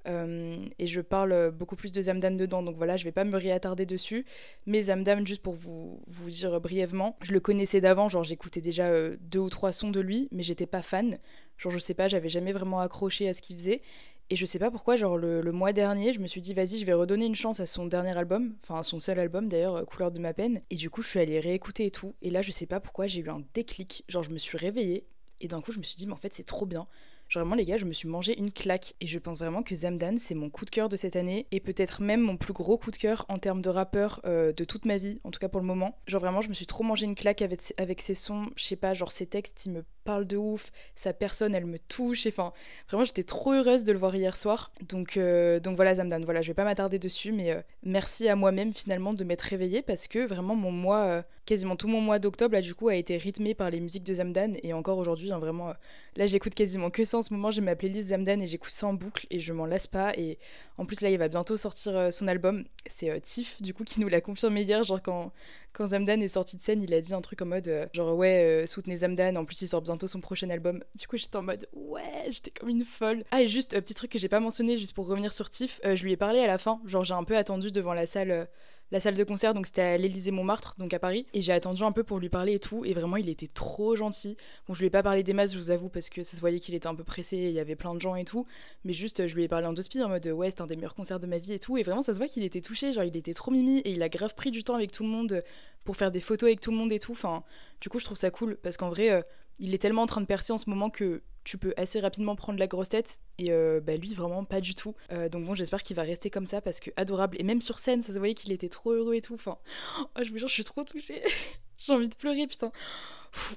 Euh, 0.07 0.65
et 0.79 0.87
je 0.87 1.01
parle 1.01 1.51
beaucoup 1.51 1.75
plus 1.75 1.91
de 1.91 2.01
Zamdan 2.01 2.31
dedans, 2.31 2.63
donc 2.63 2.77
voilà, 2.77 2.97
je 2.97 3.03
vais 3.03 3.11
pas 3.11 3.23
me 3.23 3.37
réattarder 3.37 3.85
dessus. 3.85 4.25
Mais 4.65 4.83
Zamdan, 4.83 5.25
juste 5.25 5.41
pour 5.41 5.53
vous, 5.53 6.01
vous 6.07 6.29
dire 6.29 6.59
brièvement, 6.61 7.17
je 7.21 7.33
le 7.33 7.39
connaissais 7.39 7.81
d'avant, 7.81 8.09
genre 8.09 8.23
j'écoutais 8.23 8.61
déjà 8.61 8.87
euh, 8.87 9.17
deux 9.21 9.39
ou 9.39 9.49
trois 9.49 9.73
sons 9.73 9.89
de 9.91 9.99
lui, 9.99 10.27
mais 10.31 10.43
j'étais 10.43 10.65
pas 10.65 10.81
fan. 10.81 11.19
Genre 11.57 11.71
je 11.71 11.79
sais 11.79 11.93
pas, 11.93 12.07
j'avais 12.07 12.29
jamais 12.29 12.53
vraiment 12.53 12.79
accroché 12.79 13.27
à 13.27 13.33
ce 13.33 13.41
qu'il 13.41 13.57
faisait. 13.57 13.81
Et 14.29 14.35
je 14.35 14.45
sais 14.45 14.59
pas 14.59 14.69
pourquoi, 14.71 14.97
genre 14.97 15.17
le, 15.17 15.51
mois 15.53 15.71
dernier, 15.71 16.11
je 16.11 16.19
me 16.19 16.27
suis 16.27 16.41
dit, 16.41 16.53
vas-y, 16.53 16.79
je 16.79 16.85
vais 16.85 16.93
redonner 16.93 17.25
une 17.25 17.35
chance 17.35 17.61
à 17.61 17.65
son 17.65 17.85
dernier 17.85 18.17
album, 18.17 18.55
enfin 18.61 18.79
à 18.79 18.83
son 18.83 18.99
seul 18.99 19.19
album 19.19 19.47
d'ailleurs, 19.47 19.77
euh, 19.77 19.85
Couleur 19.85 20.11
de 20.11 20.19
ma 20.19 20.33
peine. 20.33 20.61
Et 20.69 20.75
du 20.75 20.89
coup, 20.89 21.01
je 21.01 21.07
suis 21.07 21.19
allée 21.19 21.39
réécouter 21.39 21.85
et 21.85 21.91
tout. 21.91 22.13
Et 22.21 22.29
là, 22.29 22.41
je 22.41 22.51
sais 22.51 22.65
pas 22.65 22.81
pourquoi, 22.81 23.07
j'ai 23.07 23.21
eu 23.21 23.29
un 23.29 23.41
déclic. 23.53 24.03
Genre, 24.09 24.23
je 24.23 24.31
me 24.31 24.37
suis 24.37 24.57
réveillée. 24.57 25.05
Et 25.39 25.47
d'un 25.47 25.61
coup, 25.61 25.71
je 25.71 25.77
me 25.77 25.83
suis 25.83 25.95
dit, 25.97 26.07
mais 26.07 26.13
en 26.13 26.17
fait, 26.17 26.33
c'est 26.33 26.45
trop 26.45 26.65
bien. 26.65 26.87
Genre 27.29 27.43
vraiment 27.43 27.55
les 27.55 27.65
gars, 27.65 27.77
je 27.77 27.86
me 27.86 27.93
suis 27.93 28.07
mangé 28.07 28.38
une 28.38 28.51
claque. 28.51 28.93
Et 29.01 29.07
je 29.07 29.19
pense 29.19 29.39
vraiment 29.39 29.63
que 29.63 29.75
Zamdan 29.75 30.17
c'est 30.17 30.36
mon 30.36 30.50
coup 30.50 30.65
de 30.65 30.69
cœur 30.69 30.89
de 30.89 30.96
cette 30.96 31.15
année. 31.15 31.48
Et 31.51 31.60
peut-être 31.60 32.01
même 32.01 32.22
mon 32.22 32.38
plus 32.38 32.53
gros 32.53 32.77
coup 32.77 32.91
de 32.91 32.98
cœur 32.98 33.25
en 33.29 33.39
termes 33.39 33.62
de 33.62 33.69
rappeur 33.69 34.22
euh, 34.25 34.53
de 34.53 34.63
toute 34.63 34.86
ma 34.86 34.98
vie, 34.98 35.19
en 35.24 35.31
tout 35.31 35.39
cas 35.39 35.50
pour 35.50 35.60
le 35.62 35.67
moment. 35.67 35.98
Genre 36.07 36.22
vraiment 36.22 36.41
je 36.41 36.50
me 36.50 36.53
suis 36.53 36.65
trop 36.65 36.84
mangé 36.84 37.05
une 37.05 37.15
claque 37.15 37.41
avec, 37.41 37.74
avec 37.77 38.01
ses 38.01 38.15
sons, 38.15 38.48
je 38.55 38.63
sais 38.63 38.75
pas, 38.75 38.93
genre 38.93 39.12
ses 39.12 39.25
textes 39.27 39.65
ils 39.65 39.72
me 39.72 39.84
parlent 40.03 40.27
de 40.27 40.38
ouf, 40.38 40.72
sa 40.96 41.13
personne 41.13 41.53
elle 41.53 41.65
me 41.65 41.79
touche, 41.79 42.25
enfin 42.27 42.53
vraiment 42.88 43.03
j'étais 43.03 43.24
trop 43.24 43.53
heureuse 43.53 43.84
de 43.84 43.91
le 43.91 44.00
voir 44.00 44.15
hier 44.15 44.36
soir. 44.38 44.72
Donc, 44.88 45.17
euh, 45.17 45.60
donc 45.60 45.75
voilà 45.75 45.96
Zamdan, 45.96 46.22
voilà 46.24 46.41
je 46.41 46.48
vais 46.48 46.53
pas 46.53 46.63
m'attarder 46.63 47.00
dessus. 47.00 47.31
Mais 47.31 47.51
euh, 47.51 47.62
merci 47.84 48.27
à 48.29 48.36
moi-même 48.36 48.74
finalement 48.74 49.13
de 49.13 49.24
m'être 49.24 49.41
réveillée 49.41 49.81
parce 49.81 50.07
que 50.07 50.25
vraiment 50.25 50.55
mon 50.55 50.72
mois, 50.72 51.24
quasiment 51.47 51.75
tout 51.75 51.87
mon 51.87 52.01
mois 52.01 52.19
d'octobre 52.19 52.53
là 52.53 52.61
du 52.61 52.75
coup 52.75 52.89
a 52.89 52.95
été 52.95 53.17
rythmé 53.17 53.55
par 53.55 53.71
les 53.71 53.79
musiques 53.79 54.03
de 54.03 54.13
Zamdan 54.13 54.51
et 54.61 54.73
encore 54.73 54.99
aujourd'hui 54.99 55.31
hein, 55.31 55.39
vraiment 55.39 55.73
là 56.15 56.27
j'écoute 56.27 56.53
quasiment 56.53 56.91
que 56.91 57.03
ça 57.05 57.17
en 57.17 57.21
ce 57.21 57.33
moment, 57.33 57.51
j'ai 57.51 57.61
ma 57.61 57.75
playlist 57.75 58.09
Zamdan 58.09 58.41
et 58.41 58.47
j'écoute 58.47 58.71
ça 58.71 58.87
en 58.87 58.93
boucle 58.93 59.25
et 59.29 59.39
je 59.39 59.53
m'en 59.53 59.65
lasse 59.65 59.87
pas. 59.87 60.13
Et 60.17 60.37
en 60.77 60.85
plus, 60.85 61.01
là, 61.01 61.09
il 61.09 61.17
va 61.17 61.27
bientôt 61.27 61.57
sortir 61.57 61.95
euh, 61.95 62.11
son 62.11 62.27
album. 62.27 62.65
C'est 62.85 63.09
euh, 63.09 63.19
Tiff, 63.19 63.61
du 63.61 63.73
coup, 63.73 63.83
qui 63.83 63.99
nous 63.99 64.07
l'a 64.07 64.21
confirmé 64.21 64.61
hier. 64.61 64.83
Genre, 64.83 65.01
quand, 65.01 65.31
quand 65.73 65.87
Zamdan 65.87 66.21
est 66.21 66.27
sorti 66.27 66.57
de 66.57 66.61
scène, 66.61 66.83
il 66.83 66.93
a 66.93 67.01
dit 67.01 67.13
un 67.13 67.21
truc 67.21 67.41
en 67.41 67.45
mode 67.45 67.67
euh, 67.67 67.87
genre, 67.93 68.15
ouais, 68.15 68.65
soutenez 68.67 68.97
Zamdan. 68.97 69.35
En 69.37 69.45
plus, 69.45 69.61
il 69.61 69.67
sort 69.67 69.81
bientôt 69.81 70.07
son 70.07 70.21
prochain 70.21 70.49
album. 70.49 70.83
Du 70.95 71.07
coup, 71.07 71.17
j'étais 71.17 71.37
en 71.37 71.43
mode, 71.43 71.67
ouais, 71.73 72.25
j'étais 72.29 72.51
comme 72.51 72.69
une 72.69 72.85
folle. 72.85 73.23
Ah, 73.31 73.41
et 73.41 73.47
juste, 73.47 73.71
petit 73.71 73.93
truc 73.93 74.11
que 74.11 74.19
j'ai 74.19 74.29
pas 74.29 74.39
mentionné, 74.39 74.77
juste 74.77 74.93
pour 74.93 75.07
revenir 75.07 75.33
sur 75.33 75.49
Tiff, 75.49 75.79
je 75.83 76.03
lui 76.03 76.11
ai 76.11 76.17
parlé 76.17 76.39
à 76.39 76.47
la 76.47 76.57
fin. 76.57 76.79
Genre, 76.85 77.03
j'ai 77.03 77.13
un 77.13 77.23
peu 77.23 77.37
attendu 77.37 77.71
devant 77.71 77.93
la 77.93 78.05
salle 78.05 78.47
la 78.91 79.00
salle 79.00 79.15
de 79.15 79.24
concert, 79.24 79.53
donc 79.53 79.65
c'était 79.65 79.82
à 79.82 79.98
l'Élysée 79.98 80.32
Montmartre, 80.32 80.75
donc 80.77 80.94
à 80.94 81.00
Paris. 81.00 81.25
Et 81.34 81.41
j'ai 81.41 81.51
attendu 81.51 81.84
un 81.84 81.91
peu 81.91 82.03
pour 82.03 82.20
lui 82.20 82.29
parler 82.29 82.53
et 82.53 82.60
tout, 82.60 82.86
et 82.86 82.94
vraiment 82.94 83.17
il 83.17 83.29
était 83.29 83.48
trop 83.48 83.96
gentil. 83.96 84.38
Bon, 84.67 84.74
je 84.74 84.79
lui 84.79 84.88
ai 84.88 84.89
pas 84.89 85.03
parlé 85.03 85.24
des 85.24 85.34
masses, 85.34 85.53
je 85.53 85.58
vous 85.58 85.72
avoue, 85.72 85.89
parce 85.89 86.10
que 86.10 86.24
ça 86.24 86.36
se 86.36 86.39
voyait 86.39 86.60
qu'il 86.60 86.75
était 86.75 86.88
un 86.88 86.96
peu 86.96 87.03
pressé, 87.03 87.38
il 87.38 87.51
y 87.51 87.60
avait 87.60 87.75
plein 87.75 87.94
de 87.94 88.01
gens 88.01 88.15
et 88.15 88.25
tout. 88.25 88.46
Mais 88.86 88.94
juste, 88.94 89.27
je 89.27 89.36
lui 89.36 89.44
ai 89.44 89.48
parlé 89.48 89.67
en 89.67 89.74
deux 89.74 89.84
en 90.01 90.10
mode 90.10 90.27
ouais, 90.27 90.51
c'est 90.51 90.62
un 90.62 90.67
des 90.67 90.75
meilleurs 90.75 90.96
concerts 90.96 91.20
de 91.20 91.27
ma 91.27 91.38
vie 91.38 91.53
et 91.53 91.60
tout. 91.60 91.77
Et 91.77 91.84
vraiment, 91.84 92.01
ça 92.01 92.13
se 92.13 92.17
voit 92.17 92.27
qu'il 92.27 92.44
était 92.44 92.62
touché, 92.62 92.94
genre 92.94 93.03
il 93.03 93.15
était 93.15 93.34
trop 93.34 93.51
mimi, 93.51 93.79
et 93.79 93.91
il 93.91 94.03
a 94.03 94.10
grave 94.10 94.36
pris 94.36 94.51
du 94.51 94.63
temps 94.63 94.75
avec 94.75 94.91
tout 94.91 95.03
le 95.03 95.10
monde 95.10 95.44
pour 95.84 95.96
faire 95.98 96.12
des 96.12 96.22
photos 96.22 96.48
avec 96.48 96.62
tout 96.62 96.72
le 96.72 96.77
monde 96.77 96.91
et 96.91 97.00
tout. 97.00 97.13
Enfin, 97.13 97.44
du 97.82 97.89
coup, 97.89 98.00
je 98.00 98.06
trouve 98.06 98.17
ça 98.17 98.32
cool, 98.32 98.58
parce 98.62 98.77
qu'en 98.77 98.89
vrai, 98.89 99.12
euh, 99.12 99.22
il 99.60 99.74
est 99.74 99.79
tellement 99.79 100.03
en 100.03 100.08
train 100.08 100.22
de 100.22 100.25
percer 100.25 100.53
en 100.53 100.58
ce 100.58 100.70
moment 100.70 100.89
que 100.89 101.24
tu 101.47 101.57
peux 101.57 101.73
assez 101.77 102.01
rapidement 102.01 102.35
prendre 102.35 102.59
la 102.59 102.67
grosse 102.67 102.89
tête 102.89 103.21
et 103.37 103.51
euh, 103.51 103.79
bah 103.79 103.95
lui 103.95 104.13
vraiment 104.13 104.43
pas 104.43 104.59
du 104.59 104.75
tout. 104.75 104.95
Euh, 105.13 105.29
donc 105.29 105.45
bon 105.45 105.55
j'espère 105.55 105.81
qu'il 105.81 105.95
va 105.95 106.01
rester 106.01 106.29
comme 106.29 106.45
ça 106.45 106.59
parce 106.59 106.81
que 106.81 106.91
adorable 106.97 107.37
et 107.39 107.43
même 107.43 107.61
sur 107.61 107.79
scène 107.79 108.03
ça 108.03 108.11
se 108.11 108.17
voyait 108.17 108.33
qu'il 108.33 108.51
était 108.51 108.67
trop 108.67 108.91
heureux 108.91 109.15
et 109.15 109.21
tout. 109.21 109.35
Enfin 109.35 109.57
oh, 110.01 110.23
je 110.23 110.31
me 110.33 110.39
jure 110.39 110.49
je 110.49 110.53
suis 110.53 110.65
trop 110.65 110.83
touchée. 110.83 111.23
J'ai 111.79 111.93
envie 111.93 112.09
de 112.09 112.15
pleurer 112.15 112.47
putain. 112.47 112.73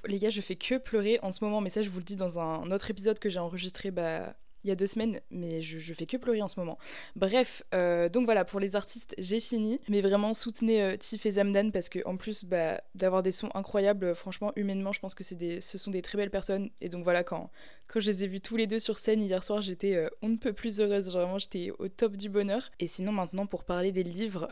les 0.05 0.19
gars 0.19 0.29
je 0.29 0.39
fais 0.39 0.55
que 0.55 0.77
pleurer 0.77 1.19
en 1.21 1.33
ce 1.33 1.43
moment 1.43 1.59
mais 1.59 1.69
ça 1.69 1.81
je 1.81 1.89
vous 1.89 1.97
le 1.97 2.05
dis 2.05 2.15
dans 2.15 2.39
un 2.39 2.71
autre 2.71 2.89
épisode 2.91 3.19
que 3.19 3.29
j'ai 3.29 3.39
enregistré 3.39 3.91
bah 3.91 4.35
il 4.63 4.69
y 4.69 4.71
a 4.71 4.75
deux 4.75 4.87
semaines, 4.87 5.19
mais 5.31 5.61
je, 5.61 5.93
fais 5.93 6.05
que 6.05 6.17
pleurer 6.17 6.41
en 6.41 6.47
ce 6.47 6.59
moment. 6.59 6.77
Bref, 7.15 7.63
euh, 7.73 8.09
donc 8.09 8.25
voilà, 8.25 8.45
pour 8.45 8.59
les 8.59 8.75
artistes, 8.75 9.13
j'ai 9.17 9.39
fini. 9.39 9.79
Mais 9.89 10.01
vraiment, 10.01 10.33
soutenez 10.33 10.81
euh, 10.81 10.97
Tiff 10.97 11.25
et 11.25 11.31
Zamdan 11.31 11.71
parce 11.71 11.89
que 11.89 11.99
en 12.05 12.17
plus 12.17 12.45
bah, 12.45 12.81
d'avoir 12.95 13.23
des 13.23 13.31
sons 13.31 13.49
incroyables, 13.53 14.15
franchement, 14.15 14.51
humainement, 14.55 14.91
je 14.91 14.99
pense 14.99 15.15
que 15.15 15.33
des, 15.33 15.61
ce 15.61 15.77
sont 15.77 15.91
des 15.91 16.01
très 16.01 16.17
belles 16.17 16.29
personnes. 16.29 16.69
Et 16.79 16.89
donc 16.89 17.03
voilà, 17.03 17.23
quand, 17.23 17.49
quand 17.87 17.99
je 17.99 18.09
les 18.11 18.23
ai 18.23 18.27
vus 18.27 18.41
tous 18.41 18.55
les 18.55 18.67
deux 18.67 18.79
sur 18.79 18.99
scène 18.99 19.21
hier 19.21 19.43
soir, 19.43 19.61
j'étais 19.61 19.95
euh, 19.95 20.09
on 20.21 20.29
ne 20.29 20.37
peut 20.37 20.53
plus 20.53 20.79
heureuse. 20.79 21.09
Vraiment, 21.09 21.39
j'étais 21.39 21.71
au 21.79 21.87
top 21.87 22.15
du 22.15 22.29
bonheur. 22.29 22.69
Et 22.79 22.87
sinon, 22.87 23.11
maintenant, 23.11 23.45
pour 23.45 23.63
parler 23.63 23.91
des 23.91 24.03
livres, 24.03 24.49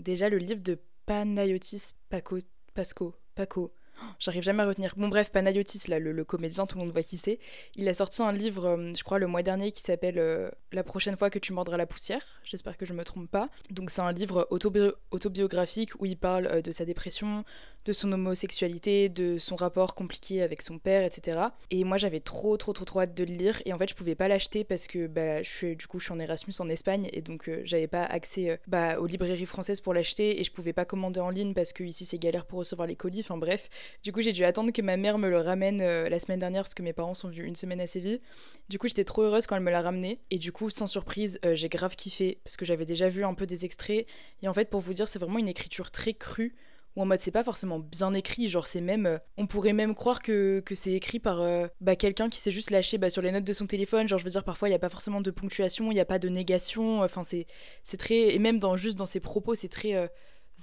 déjà 0.00 0.28
le 0.28 0.38
livre 0.38 0.62
de 0.62 0.78
Panayotis 1.06 1.94
Paco, 2.08 2.38
Pasco, 2.74 3.14
Paco 3.34 3.72
J'arrive 4.18 4.42
jamais 4.42 4.62
à 4.62 4.66
retenir. 4.66 4.94
Bon, 4.96 5.08
bref, 5.08 5.30
Panayotis, 5.30 5.88
là, 5.88 5.98
le, 5.98 6.24
comédien, 6.24 6.66
tout 6.66 6.78
le 6.78 6.84
monde 6.84 6.92
voit 6.92 7.02
qui 7.02 7.18
c'est. 7.18 7.38
Il 7.76 7.88
a 7.88 7.94
sorti 7.94 8.22
un 8.22 8.32
livre, 8.32 8.66
euh, 8.66 8.92
je 8.94 9.04
crois, 9.04 9.18
le 9.18 9.26
mois 9.26 9.42
dernier, 9.42 9.72
qui 9.72 9.82
s'appelle 9.82 10.18
euh, 10.18 10.50
La 10.72 10.82
prochaine 10.82 11.16
fois 11.16 11.30
que 11.30 11.38
tu 11.38 11.52
mordras 11.52 11.76
la 11.76 11.86
poussière. 11.86 12.22
J'espère 12.44 12.76
que 12.76 12.86
je 12.86 12.92
me 12.92 13.04
trompe 13.04 13.30
pas. 13.30 13.48
Donc, 13.70 13.90
c'est 13.90 14.00
un 14.00 14.12
livre 14.12 14.48
autobiographique 14.50 15.90
où 16.00 16.06
il 16.06 16.16
parle 16.16 16.46
euh, 16.46 16.62
de 16.62 16.70
sa 16.70 16.84
dépression, 16.84 17.44
de 17.84 17.92
son 17.92 18.10
homosexualité, 18.12 19.08
de 19.08 19.38
son 19.38 19.56
rapport 19.56 19.94
compliqué 19.94 20.42
avec 20.42 20.62
son 20.62 20.78
père, 20.78 21.04
etc. 21.04 21.38
Et 21.70 21.84
moi, 21.84 21.96
j'avais 21.96 22.20
trop, 22.20 22.56
trop, 22.56 22.72
trop, 22.72 22.84
trop 22.84 23.00
hâte 23.00 23.14
de 23.14 23.24
le 23.24 23.34
lire. 23.34 23.60
Et 23.64 23.72
en 23.72 23.78
fait, 23.78 23.90
je 23.90 23.94
pouvais 23.94 24.14
pas 24.14 24.28
l'acheter 24.28 24.64
parce 24.64 24.86
que, 24.86 25.06
bah, 25.06 25.42
je 25.42 25.50
suis, 25.50 25.76
du 25.76 25.86
coup, 25.86 25.98
je 25.98 26.04
suis 26.04 26.12
en 26.12 26.18
Erasmus 26.18 26.54
en 26.60 26.68
Espagne 26.68 27.08
et 27.12 27.20
donc 27.20 27.50
j'avais 27.64 27.86
pas 27.86 28.04
accès 28.04 28.58
bah, 28.66 28.98
aux 28.98 29.06
librairies 29.06 29.46
françaises 29.46 29.80
pour 29.80 29.94
l'acheter 29.94 30.40
et 30.40 30.44
je 30.44 30.52
pouvais 30.52 30.72
pas 30.72 30.84
commander 30.84 31.20
en 31.20 31.30
ligne 31.30 31.54
parce 31.54 31.72
que 31.72 31.82
ici, 31.82 32.04
c'est 32.04 32.18
galère 32.18 32.46
pour 32.46 32.58
recevoir 32.60 32.86
les 32.86 32.96
colis. 32.96 33.20
Enfin, 33.20 33.36
bref. 33.36 33.68
Du 34.02 34.12
coup, 34.12 34.20
j'ai 34.20 34.32
dû 34.32 34.44
attendre 34.44 34.72
que 34.72 34.82
ma 34.82 34.96
mère 34.96 35.18
me 35.18 35.28
le 35.28 35.38
ramène 35.38 35.80
euh, 35.80 36.08
la 36.08 36.18
semaine 36.18 36.38
dernière 36.38 36.62
parce 36.62 36.74
que 36.74 36.82
mes 36.82 36.92
parents 36.92 37.14
sont 37.14 37.28
venus 37.28 37.46
une 37.46 37.56
semaine 37.56 37.80
à 37.80 37.86
Séville. 37.86 38.20
Du 38.68 38.78
coup, 38.78 38.88
j'étais 38.88 39.04
trop 39.04 39.22
heureuse 39.22 39.46
quand 39.46 39.56
elle 39.56 39.62
me 39.62 39.70
l'a 39.70 39.80
ramené. 39.80 40.20
Et 40.30 40.38
du 40.38 40.52
coup, 40.52 40.70
sans 40.70 40.86
surprise, 40.86 41.38
euh, 41.44 41.54
j'ai 41.54 41.68
grave 41.68 41.96
kiffé 41.96 42.38
parce 42.44 42.56
que 42.56 42.64
j'avais 42.64 42.84
déjà 42.84 43.08
vu 43.08 43.24
un 43.24 43.34
peu 43.34 43.46
des 43.46 43.64
extraits. 43.64 44.06
Et 44.42 44.48
en 44.48 44.54
fait, 44.54 44.70
pour 44.70 44.80
vous 44.80 44.94
dire, 44.94 45.08
c'est 45.08 45.18
vraiment 45.18 45.38
une 45.38 45.48
écriture 45.48 45.90
très 45.90 46.14
crue 46.14 46.54
ou 46.96 47.02
en 47.02 47.06
mode 47.06 47.18
c'est 47.18 47.32
pas 47.32 47.42
forcément 47.42 47.80
bien 47.80 48.14
écrit, 48.14 48.46
genre 48.46 48.68
c'est 48.68 48.80
même. 48.80 49.06
Euh, 49.06 49.18
on 49.36 49.48
pourrait 49.48 49.72
même 49.72 49.96
croire 49.96 50.22
que, 50.22 50.62
que 50.64 50.76
c'est 50.76 50.92
écrit 50.92 51.18
par 51.18 51.44
bah, 51.80 51.96
quelqu'un 51.96 52.28
qui 52.28 52.38
s'est 52.38 52.52
juste 52.52 52.70
lâché 52.70 52.98
bah, 52.98 53.10
sur 53.10 53.20
les 53.20 53.32
notes 53.32 53.44
de 53.44 53.52
son 53.52 53.66
téléphone. 53.66 54.06
Genre 54.06 54.18
je 54.18 54.24
veux 54.24 54.30
dire, 54.30 54.44
parfois 54.44 54.68
il 54.68 54.72
n'y 54.72 54.76
a 54.76 54.80
pas 54.80 54.90
forcément 54.90 55.20
de 55.20 55.30
ponctuation, 55.30 55.90
il 55.90 55.94
n'y 55.94 56.00
a 56.00 56.04
pas 56.04 56.18
de 56.18 56.28
négation. 56.28 57.02
Enfin, 57.02 57.22
c'est 57.24 57.46
très. 57.96 58.34
Et 58.34 58.38
même 58.38 58.58
dans, 58.58 58.76
juste 58.76 58.96
dans 58.96 59.06
ses 59.06 59.20
propos, 59.20 59.54
c'est 59.54 59.68
très 59.68 60.08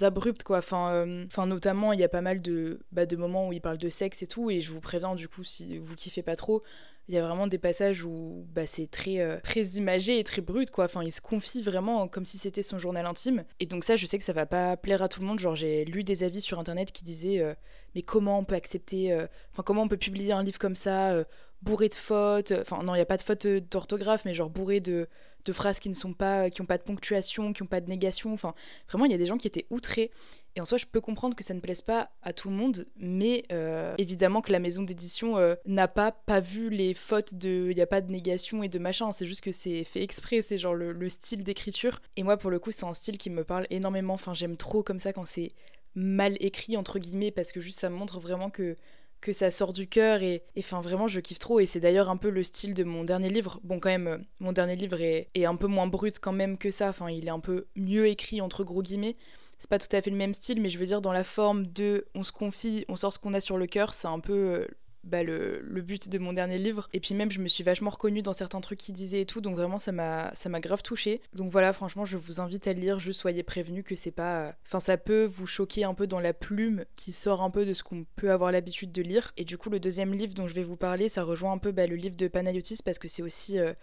abruptes 0.04 0.44
quoi. 0.44 0.60
Enfin, 0.60 0.92
euh, 0.92 1.26
enfin 1.26 1.46
notamment 1.46 1.94
il 1.94 2.00
y 2.00 2.04
a 2.04 2.10
pas 2.10 2.22
mal 2.22 2.42
de, 2.42 2.80
bah, 2.92 3.06
de 3.06 3.16
moments 3.16 3.48
où 3.48 3.54
il 3.54 3.62
parle 3.62 3.78
de 3.78 3.90
sexe 3.90 4.22
et 4.24 4.28
tout 4.28 4.50
et 4.50 4.62
je 4.62 4.72
vous 4.72 4.82
préviens 4.82 5.16
du 5.16 5.28
coup 5.28 5.44
si 5.44 5.78
vous 5.78 5.96
kiffez 5.96 6.24
pas 6.24 6.36
trop, 6.36 6.62
il 7.08 7.16
y 7.16 7.18
a 7.18 7.26
vraiment 7.26 7.48
des 7.48 7.58
passages 7.58 8.04
où 8.04 8.46
bah, 8.54 8.66
c'est 8.66 8.90
très 8.90 9.20
euh, 9.20 9.40
très 9.42 9.64
imagé 9.64 10.20
et 10.20 10.24
très 10.24 10.42
brut 10.42 10.72
quoi. 10.72 10.86
Enfin 10.86 11.04
il 11.04 11.12
se 11.12 11.22
confie 11.22 11.62
vraiment 11.62 12.08
comme 12.08 12.26
si 12.26 12.38
c'était 12.38 12.64
son 12.64 12.80
journal 12.80 13.06
intime 13.06 13.44
et 13.60 13.66
donc 13.66 13.84
ça 13.84 13.96
je 13.96 14.06
sais 14.06 14.18
que 14.18 14.24
ça 14.24 14.34
va 14.34 14.46
pas 14.46 14.78
plaire 14.78 15.02
à 15.04 15.10
tout 15.10 15.22
le 15.22 15.28
monde. 15.28 15.40
Genre 15.40 15.56
j'ai 15.56 15.86
lu 15.86 16.04
des 16.04 16.24
avis 16.24 16.42
sur 16.42 16.60
internet 16.60 16.92
qui 16.92 17.04
disaient 17.04 17.40
euh, 17.40 17.54
mais 17.96 18.02
comment 18.02 18.40
on 18.40 18.46
peut 18.46 18.56
accepter, 18.56 19.14
enfin 19.52 19.64
comment 19.64 19.84
on 19.84 19.88
peut 19.88 19.98
publier 19.98 20.32
un 20.32 20.44
livre 20.44 20.60
comme 20.60 20.76
ça 20.76 21.26
bourré 21.62 21.90
de 21.90 21.96
fautes. 21.96 22.54
Enfin 22.62 22.84
non 22.84 22.96
il 22.96 23.00
y 23.00 23.02
a 23.02 23.06
pas 23.06 23.18
de 23.18 23.22
fautes 23.22 23.48
d'orthographe 23.48 24.24
mais 24.26 24.34
genre 24.34 24.50
bourré 24.50 24.80
de 24.80 25.08
de 25.46 25.54
phrases 25.54 25.80
qui 25.80 25.90
ne 25.90 25.94
sont 25.94 26.14
pas, 26.14 26.50
qui 26.50 26.62
n'ont 26.62 26.66
pas 26.66 26.78
de 26.78 26.84
ponctuation, 26.84 27.54
qui 27.54 27.64
n'ont 27.64 27.68
pas 27.68 27.82
de 27.82 27.90
négation. 27.90 28.34
Enfin, 28.34 28.54
vraiment, 28.90 29.06
il 29.06 29.12
y 29.12 29.16
a 29.16 29.18
des 29.18 29.26
gens 29.26 29.38
qui 29.38 29.48
étaient 29.48 29.66
outrés. 29.70 30.12
Et 30.56 30.62
en 30.62 30.66
soi, 30.66 30.78
je 30.78 30.86
peux 30.86 31.00
comprendre 31.00 31.36
que 31.36 31.44
ça 31.44 31.54
ne 31.54 31.62
plaise 31.62 31.82
pas 31.82 32.12
à 32.24 32.34
tout 32.34 32.50
le 32.50 32.56
monde, 32.56 32.86
mais 32.98 33.46
euh, 33.54 33.96
évidemment 33.98 34.42
que 34.42 34.52
la 34.52 34.60
maison 34.60 34.84
d'édition 34.84 35.38
euh, 35.38 35.56
n'a 35.66 35.88
pas 35.88 36.12
pas 36.12 36.42
vu 36.42 36.70
les 36.70 36.94
fautes 36.94 37.36
de, 37.36 37.68
il 37.70 37.76
n'y 37.76 37.82
a 37.82 37.88
pas 37.88 38.02
de 38.02 38.12
négation 38.12 38.62
et 38.62 38.68
de 38.68 38.78
machin. 38.78 39.12
C'est 39.14 39.26
juste 39.26 39.42
que 39.42 39.54
c'est 39.54 39.84
fait 39.86 40.04
exprès. 40.04 40.42
C'est 40.42 40.58
genre 40.58 40.76
le, 40.76 40.92
le 40.92 41.10
style 41.10 41.44
d'écriture. 41.44 42.02
Et 42.18 42.24
moi, 42.24 42.38
pour 42.38 42.50
le 42.50 42.60
coup, 42.60 42.72
c'est 42.72 42.86
un 42.86 42.94
style 42.94 43.18
qui 43.18 43.30
me 43.30 43.44
parle 43.44 43.66
énormément. 43.70 44.14
Enfin, 44.14 44.34
j'aime 44.34 44.58
trop 44.58 44.84
comme 44.84 45.00
ça 45.00 45.14
quand 45.14 45.26
c'est 45.26 45.52
mal 45.96 46.38
écrit 46.40 46.78
entre 46.78 47.00
guillemets 47.00 47.32
parce 47.32 47.52
que 47.52 47.60
juste 47.60 47.80
ça 47.80 47.90
montre 47.90 48.20
vraiment 48.20 48.50
que 48.50 48.76
que 49.22 49.34
ça 49.34 49.52
sort 49.52 49.72
du 49.72 49.88
cœur 49.88 50.24
et 50.24 50.44
enfin 50.58 50.82
vraiment 50.82 51.08
je 51.08 51.20
kiffe 51.20 51.40
trop 51.40 51.60
et 51.60 51.66
c'est 51.66 51.80
d'ailleurs 51.80 52.10
un 52.10 52.18
peu 52.18 52.30
le 52.30 52.44
style 52.44 52.74
de 52.74 52.84
mon 52.84 53.04
dernier 53.04 53.30
livre. 53.30 53.60
Bon 53.64 53.80
quand 53.80 53.90
même 53.90 54.08
euh, 54.08 54.18
mon 54.40 54.52
dernier 54.52 54.76
livre 54.76 55.00
est, 55.02 55.30
est, 55.36 55.46
un 55.46 55.56
peu 55.56 55.68
moins 55.68 55.88
brut 55.88 56.20
quand 56.20 56.34
même 56.34 56.58
que 56.58 56.72
ça, 56.72 56.90
enfin 56.90 57.10
il 57.10 57.28
est 57.28 57.32
un 57.32 57.40
peu 57.40 57.68
mieux 57.76 58.08
écrit 58.08 58.42
entre 58.42 58.64
gros 58.64 58.82
guillemets. 58.82 59.16
C'est 59.60 59.70
pas 59.70 59.78
tout 59.78 59.96
à 59.96 60.02
fait 60.02 60.10
le 60.10 60.18
même 60.18 60.34
style 60.34 60.60
mais 60.60 60.70
je 60.70 60.80
veux 60.80 60.86
dire 60.88 61.02
dans 61.02 61.14
la 61.14 61.24
forme 61.24 61.68
de 61.68 62.08
on 62.16 62.24
se 62.24 62.32
confie, 62.32 62.84
on 62.90 62.98
sort 62.98 63.14
ce 63.14 63.20
qu'on 63.20 63.34
a 63.36 63.42
sur 63.42 63.58
le 63.58 63.68
cœur, 63.68 63.94
c'est 63.94 64.08
un 64.08 64.20
peu 64.20 64.34
euh, 64.34 64.68
bah, 65.04 65.24
le, 65.24 65.62
but 65.82 66.10
de 66.10 66.18
mon 66.18 66.34
dernier 66.34 66.58
livre. 66.58 66.90
Et 66.94 67.00
puis 67.00 67.16
même, 67.16 67.32
je 67.32 67.40
me 67.40 67.48
suis 67.48 67.64
vachement 67.64 67.90
reconnue 67.90 68.22
dans 68.22 68.34
certains 68.34 68.62
trucs 68.62 68.80
qu'il 68.80 68.94
disait 68.94 69.22
et 69.22 69.26
tout, 69.26 69.42
donc 69.42 69.56
vraiment, 69.56 69.78
ça 69.78 69.92
m'a, 69.92 70.32
ça 70.36 70.50
m'a 70.50 70.60
grave 70.60 70.84
touchée. 70.84 71.22
Donc 71.34 71.52
voilà, 71.52 71.74
franchement, 71.74 72.06
je 72.06 72.18
vous 72.18 72.40
invite 72.40 72.68
à 72.68 72.74
le 72.74 72.80
lire, 72.80 73.00
juste 73.00 73.22
soyez 73.22 73.44
prévenus 73.44 73.84
que 73.84 73.96
c'est 73.96 74.12
pas... 74.12 74.56
Enfin, 74.66 74.80
ça 74.80 74.98
peut 74.98 75.26
vous 75.26 75.48
choquer 75.48 75.84
un 75.84 75.94
peu 75.94 76.08
dans 76.08 76.20
la 76.20 76.34
plume 76.34 76.86
qui 76.96 77.12
sort 77.12 77.42
un 77.42 77.50
peu 77.50 77.66
de 77.66 77.74
ce 77.74 77.84
qu'on 77.84 78.06
peut 78.16 78.32
avoir 78.32 78.52
l'habitude 78.52 78.92
de 78.92 79.02
lire. 79.02 79.34
Et 79.38 79.46
du 79.46 79.58
coup, 79.58 79.70
le 79.70 79.80
deuxième 79.80 80.14
livre 80.14 80.34
dont 80.34 80.48
je 80.48 80.54
vais 80.56 80.64
vous 80.64 80.78
parler, 80.78 81.10
ça 81.10 81.24
rejoint 81.24 81.52
un 81.52 81.58
peu 81.58 81.72
bah, 81.72 81.88
le 81.88 81.96
livre 81.96 82.16
de 82.16 82.28
Panayotis 82.28 82.80
parce 82.84 83.00
que 83.00 83.08
c'est 83.08 83.24
aussi... 83.24 83.60
Euh, 83.60 83.74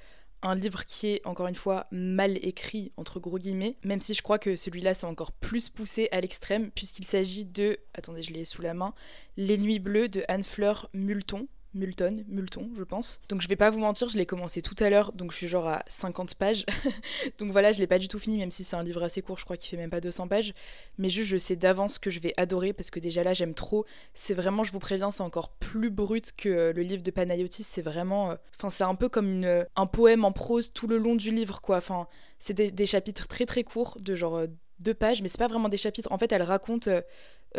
un 0.42 0.54
livre 0.54 0.84
qui 0.84 1.08
est 1.08 1.26
encore 1.26 1.48
une 1.48 1.54
fois 1.54 1.86
mal 1.90 2.38
écrit 2.44 2.92
entre 2.96 3.20
gros 3.20 3.38
guillemets, 3.38 3.76
même 3.82 4.00
si 4.00 4.14
je 4.14 4.22
crois 4.22 4.38
que 4.38 4.56
celui-là 4.56 4.94
c'est 4.94 5.06
encore 5.06 5.32
plus 5.32 5.68
poussé 5.68 6.08
à 6.12 6.20
l'extrême 6.20 6.70
puisqu'il 6.70 7.04
s'agit 7.04 7.44
de, 7.44 7.78
attendez 7.94 8.22
je 8.22 8.32
l'ai 8.32 8.44
sous 8.44 8.62
la 8.62 8.74
main, 8.74 8.94
Les 9.36 9.58
Nuits 9.58 9.80
Bleues 9.80 10.08
de 10.08 10.24
Anne-Fleur 10.28 10.88
Multon, 10.92 11.48
Multon, 11.74 12.24
Multon, 12.28 12.70
je 12.76 12.82
pense. 12.82 13.20
Donc 13.28 13.42
je 13.42 13.48
vais 13.48 13.56
pas 13.56 13.70
vous 13.70 13.78
mentir, 13.78 14.08
je 14.08 14.16
l'ai 14.16 14.26
commencé 14.26 14.62
tout 14.62 14.74
à 14.80 14.88
l'heure, 14.88 15.12
donc 15.12 15.32
je 15.32 15.36
suis 15.36 15.48
genre 15.48 15.66
à 15.66 15.84
50 15.88 16.34
pages. 16.34 16.64
donc 17.38 17.52
voilà, 17.52 17.72
je 17.72 17.78
l'ai 17.78 17.86
pas 17.86 17.98
du 17.98 18.08
tout 18.08 18.18
fini, 18.18 18.38
même 18.38 18.50
si 18.50 18.64
c'est 18.64 18.76
un 18.76 18.82
livre 18.82 19.02
assez 19.02 19.20
court, 19.22 19.38
je 19.38 19.44
crois 19.44 19.56
qu'il 19.56 19.68
fait 19.68 19.76
même 19.76 19.90
pas 19.90 20.00
200 20.00 20.28
pages. 20.28 20.54
Mais 20.96 21.10
juste, 21.10 21.28
je 21.28 21.36
sais 21.36 21.56
d'avance 21.56 21.98
que 21.98 22.10
je 22.10 22.20
vais 22.20 22.32
adorer 22.36 22.72
parce 22.72 22.90
que 22.90 23.00
déjà 23.00 23.22
là, 23.22 23.32
j'aime 23.34 23.54
trop. 23.54 23.84
C'est 24.14 24.34
vraiment, 24.34 24.64
je 24.64 24.72
vous 24.72 24.78
préviens, 24.78 25.10
c'est 25.10 25.22
encore 25.22 25.50
plus 25.50 25.90
brut 25.90 26.32
que 26.36 26.48
euh, 26.48 26.72
le 26.72 26.82
livre 26.82 27.02
de 27.02 27.10
Panayotis. 27.10 27.64
C'est 27.64 27.82
vraiment. 27.82 28.30
Euh, 28.30 28.36
enfin, 28.58 28.70
c'est 28.70 28.84
un 28.84 28.94
peu 28.94 29.08
comme 29.08 29.28
une, 29.30 29.66
un 29.76 29.86
poème 29.86 30.24
en 30.24 30.32
prose 30.32 30.72
tout 30.72 30.86
le 30.86 30.96
long 30.96 31.14
du 31.16 31.30
livre, 31.30 31.60
quoi. 31.60 31.76
Enfin, 31.76 32.08
c'est 32.38 32.54
des, 32.54 32.86
chapitres 32.86 33.26
très 33.26 33.46
très 33.46 33.64
courts, 33.64 33.98
de 34.00 34.14
genre 34.14 34.36
euh, 34.36 34.46
deux 34.80 34.94
pages, 34.94 35.22
mais 35.22 35.28
c'est 35.28 35.38
pas 35.38 35.48
vraiment 35.48 35.68
des 35.68 35.76
chapitres. 35.76 36.10
En 36.12 36.18
fait, 36.18 36.30
elle 36.32 36.42
raconte 36.42 36.88
euh, 36.88 37.02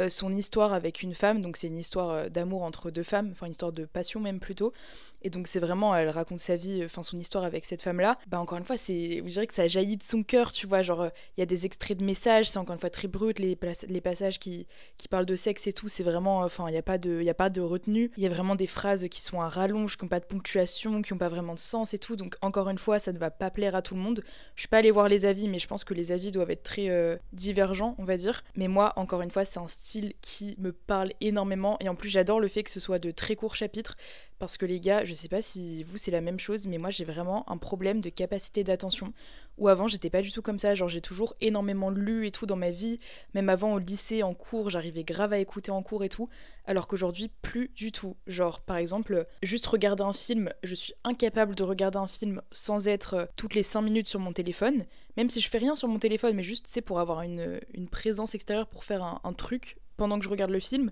son 0.09 0.35
histoire 0.35 0.73
avec 0.73 1.01
une 1.01 1.13
femme, 1.13 1.41
donc 1.41 1.57
c'est 1.57 1.67
une 1.67 1.77
histoire 1.77 2.09
euh, 2.11 2.29
d'amour 2.29 2.63
entre 2.63 2.91
deux 2.91 3.03
femmes, 3.03 3.29
enfin 3.31 3.45
une 3.47 3.53
histoire 3.53 3.71
de 3.71 3.85
passion 3.85 4.19
même 4.19 4.39
plutôt. 4.39 4.73
Et 5.21 5.29
donc 5.29 5.47
c'est 5.47 5.59
vraiment, 5.59 5.93
elle 5.95 6.07
raconte 6.09 6.39
sa 6.39 6.55
vie, 6.55 6.81
enfin 6.85 7.03
son 7.03 7.17
histoire 7.17 7.43
avec 7.43 7.65
cette 7.65 7.81
femme-là. 7.81 8.17
Bah 8.27 8.39
encore 8.39 8.57
une 8.57 8.63
fois, 8.63 8.77
c'est, 8.77 9.17
je 9.17 9.29
dirais 9.29 9.47
que 9.47 9.53
ça 9.53 9.67
jaillit 9.67 9.97
de 9.97 10.03
son 10.03 10.23
cœur, 10.23 10.53
tu 10.53 10.65
vois, 10.65 10.81
genre 10.81 11.09
il 11.35 11.41
y 11.41 11.43
a 11.43 11.45
des 11.45 11.65
extraits 11.65 11.97
de 11.97 12.05
messages, 12.05 12.49
c'est 12.49 12.57
encore 12.57 12.73
une 12.73 12.79
fois 12.79 12.89
très 12.89 13.09
brut, 13.09 13.37
les, 13.37 13.57
les 13.89 14.01
passages 14.01 14.39
qui, 14.39 14.65
qui 14.97 15.09
parlent 15.09 15.25
de 15.25 15.35
sexe 15.35 15.67
et 15.67 15.73
tout, 15.73 15.89
c'est 15.89 16.03
vraiment, 16.03 16.39
enfin 16.39 16.69
il 16.69 16.71
n'y 16.71 16.77
a 16.77 16.83
pas 16.83 16.97
de, 16.97 17.27
a 17.27 17.33
pas 17.33 17.49
de 17.49 17.59
retenue. 17.59 18.11
Il 18.15 18.23
y 18.23 18.27
a 18.27 18.29
vraiment 18.29 18.55
des 18.55 18.67
phrases 18.67 19.09
qui 19.09 19.21
sont 19.21 19.41
à 19.41 19.49
rallonge, 19.49 19.97
qui 19.97 20.05
n'ont 20.05 20.09
pas 20.09 20.21
de 20.21 20.25
ponctuation, 20.25 21.01
qui 21.01 21.13
n'ont 21.13 21.19
pas 21.19 21.27
vraiment 21.27 21.53
de 21.53 21.59
sens 21.59 21.93
et 21.93 21.99
tout. 21.99 22.15
Donc 22.15 22.37
encore 22.41 22.69
une 22.69 22.77
fois, 22.77 22.99
ça 22.99 23.11
ne 23.11 23.17
va 23.17 23.29
pas 23.29 23.49
plaire 23.49 23.75
à 23.75 23.81
tout 23.81 23.95
le 23.95 24.01
monde. 24.01 24.23
Je 24.55 24.61
suis 24.61 24.69
pas 24.69 24.77
allée 24.77 24.91
voir 24.91 25.09
les 25.09 25.25
avis, 25.25 25.49
mais 25.49 25.59
je 25.59 25.67
pense 25.67 25.83
que 25.83 25.93
les 25.93 26.13
avis 26.13 26.31
doivent 26.31 26.51
être 26.51 26.63
très 26.63 26.89
euh, 26.89 27.17
divergents, 27.33 27.95
on 27.97 28.05
va 28.05 28.15
dire. 28.15 28.43
Mais 28.55 28.69
moi, 28.69 28.93
encore 28.95 29.21
une 29.21 29.31
fois, 29.31 29.43
c'est 29.43 29.59
un 29.59 29.67
style 29.79 30.13
qui 30.21 30.55
me 30.57 30.71
parle 30.71 31.13
énormément. 31.21 31.77
Et 31.79 31.89
en 31.89 31.95
plus 31.95 32.09
j'adore 32.09 32.39
le 32.39 32.47
fait 32.47 32.63
que 32.63 32.71
ce 32.71 32.79
soit 32.79 32.99
de 32.99 33.11
très 33.11 33.35
courts 33.35 33.55
chapitres. 33.55 33.95
Parce 34.37 34.55
que 34.55 34.65
les 34.65 34.79
gars, 34.79 35.03
je 35.03 35.13
sais 35.13 35.27
pas 35.27 35.41
si 35.41 35.83
vous 35.83 35.97
c'est 35.97 36.11
la 36.11 36.21
même 36.21 36.39
chose, 36.39 36.65
mais 36.65 36.77
moi 36.77 36.89
j'ai 36.89 37.03
vraiment 37.03 37.49
un 37.51 37.57
problème 37.57 37.99
de 37.99 38.09
capacité 38.09 38.63
d'attention. 38.63 39.13
Ou 39.57 39.67
avant 39.67 39.89
j'étais 39.89 40.09
pas 40.09 40.21
du 40.21 40.31
tout 40.31 40.41
comme 40.41 40.59
ça, 40.59 40.75
genre 40.75 40.87
j'ai 40.87 41.01
toujours 41.01 41.35
énormément 41.41 41.89
lu 41.89 42.25
et 42.25 42.31
tout 42.31 42.45
dans 42.45 42.55
ma 42.55 42.69
vie, 42.69 42.99
même 43.33 43.49
avant 43.49 43.73
au 43.73 43.79
lycée, 43.79 44.23
en 44.23 44.33
cours, 44.33 44.69
j'arrivais 44.69 45.03
grave 45.03 45.33
à 45.33 45.39
écouter 45.39 45.71
en 45.71 45.83
cours 45.83 46.05
et 46.05 46.09
tout, 46.09 46.29
alors 46.63 46.87
qu'aujourd'hui 46.87 47.29
plus 47.41 47.69
du 47.75 47.91
tout. 47.91 48.15
Genre 48.27 48.61
par 48.61 48.77
exemple, 48.77 49.27
juste 49.43 49.65
regarder 49.65 50.03
un 50.03 50.13
film, 50.13 50.53
je 50.63 50.75
suis 50.75 50.93
incapable 51.03 51.55
de 51.55 51.63
regarder 51.63 51.97
un 51.97 52.07
film 52.07 52.41
sans 52.53 52.87
être 52.87 53.13
euh, 53.15 53.25
toutes 53.35 53.55
les 53.55 53.63
5 53.63 53.81
minutes 53.81 54.07
sur 54.07 54.21
mon 54.21 54.31
téléphone, 54.31 54.85
même 55.19 55.29
si 55.29 55.41
je 55.41 55.49
fais 55.49 55.57
rien 55.57 55.75
sur 55.75 55.89
mon 55.89 55.99
téléphone, 55.99 56.33
mais 56.33 56.43
juste 56.43 56.65
c'est 56.69 56.79
pour 56.79 57.01
avoir 57.01 57.23
une, 57.23 57.59
présence 57.91 58.35
extérieure 58.35 58.67
pour 58.67 58.85
faire 58.85 59.03
un, 59.03 59.33
truc 59.33 59.75
pendant 59.97 60.17
que 60.17 60.23
je 60.23 60.29
regarde 60.29 60.51
le 60.51 60.61
film. 60.61 60.91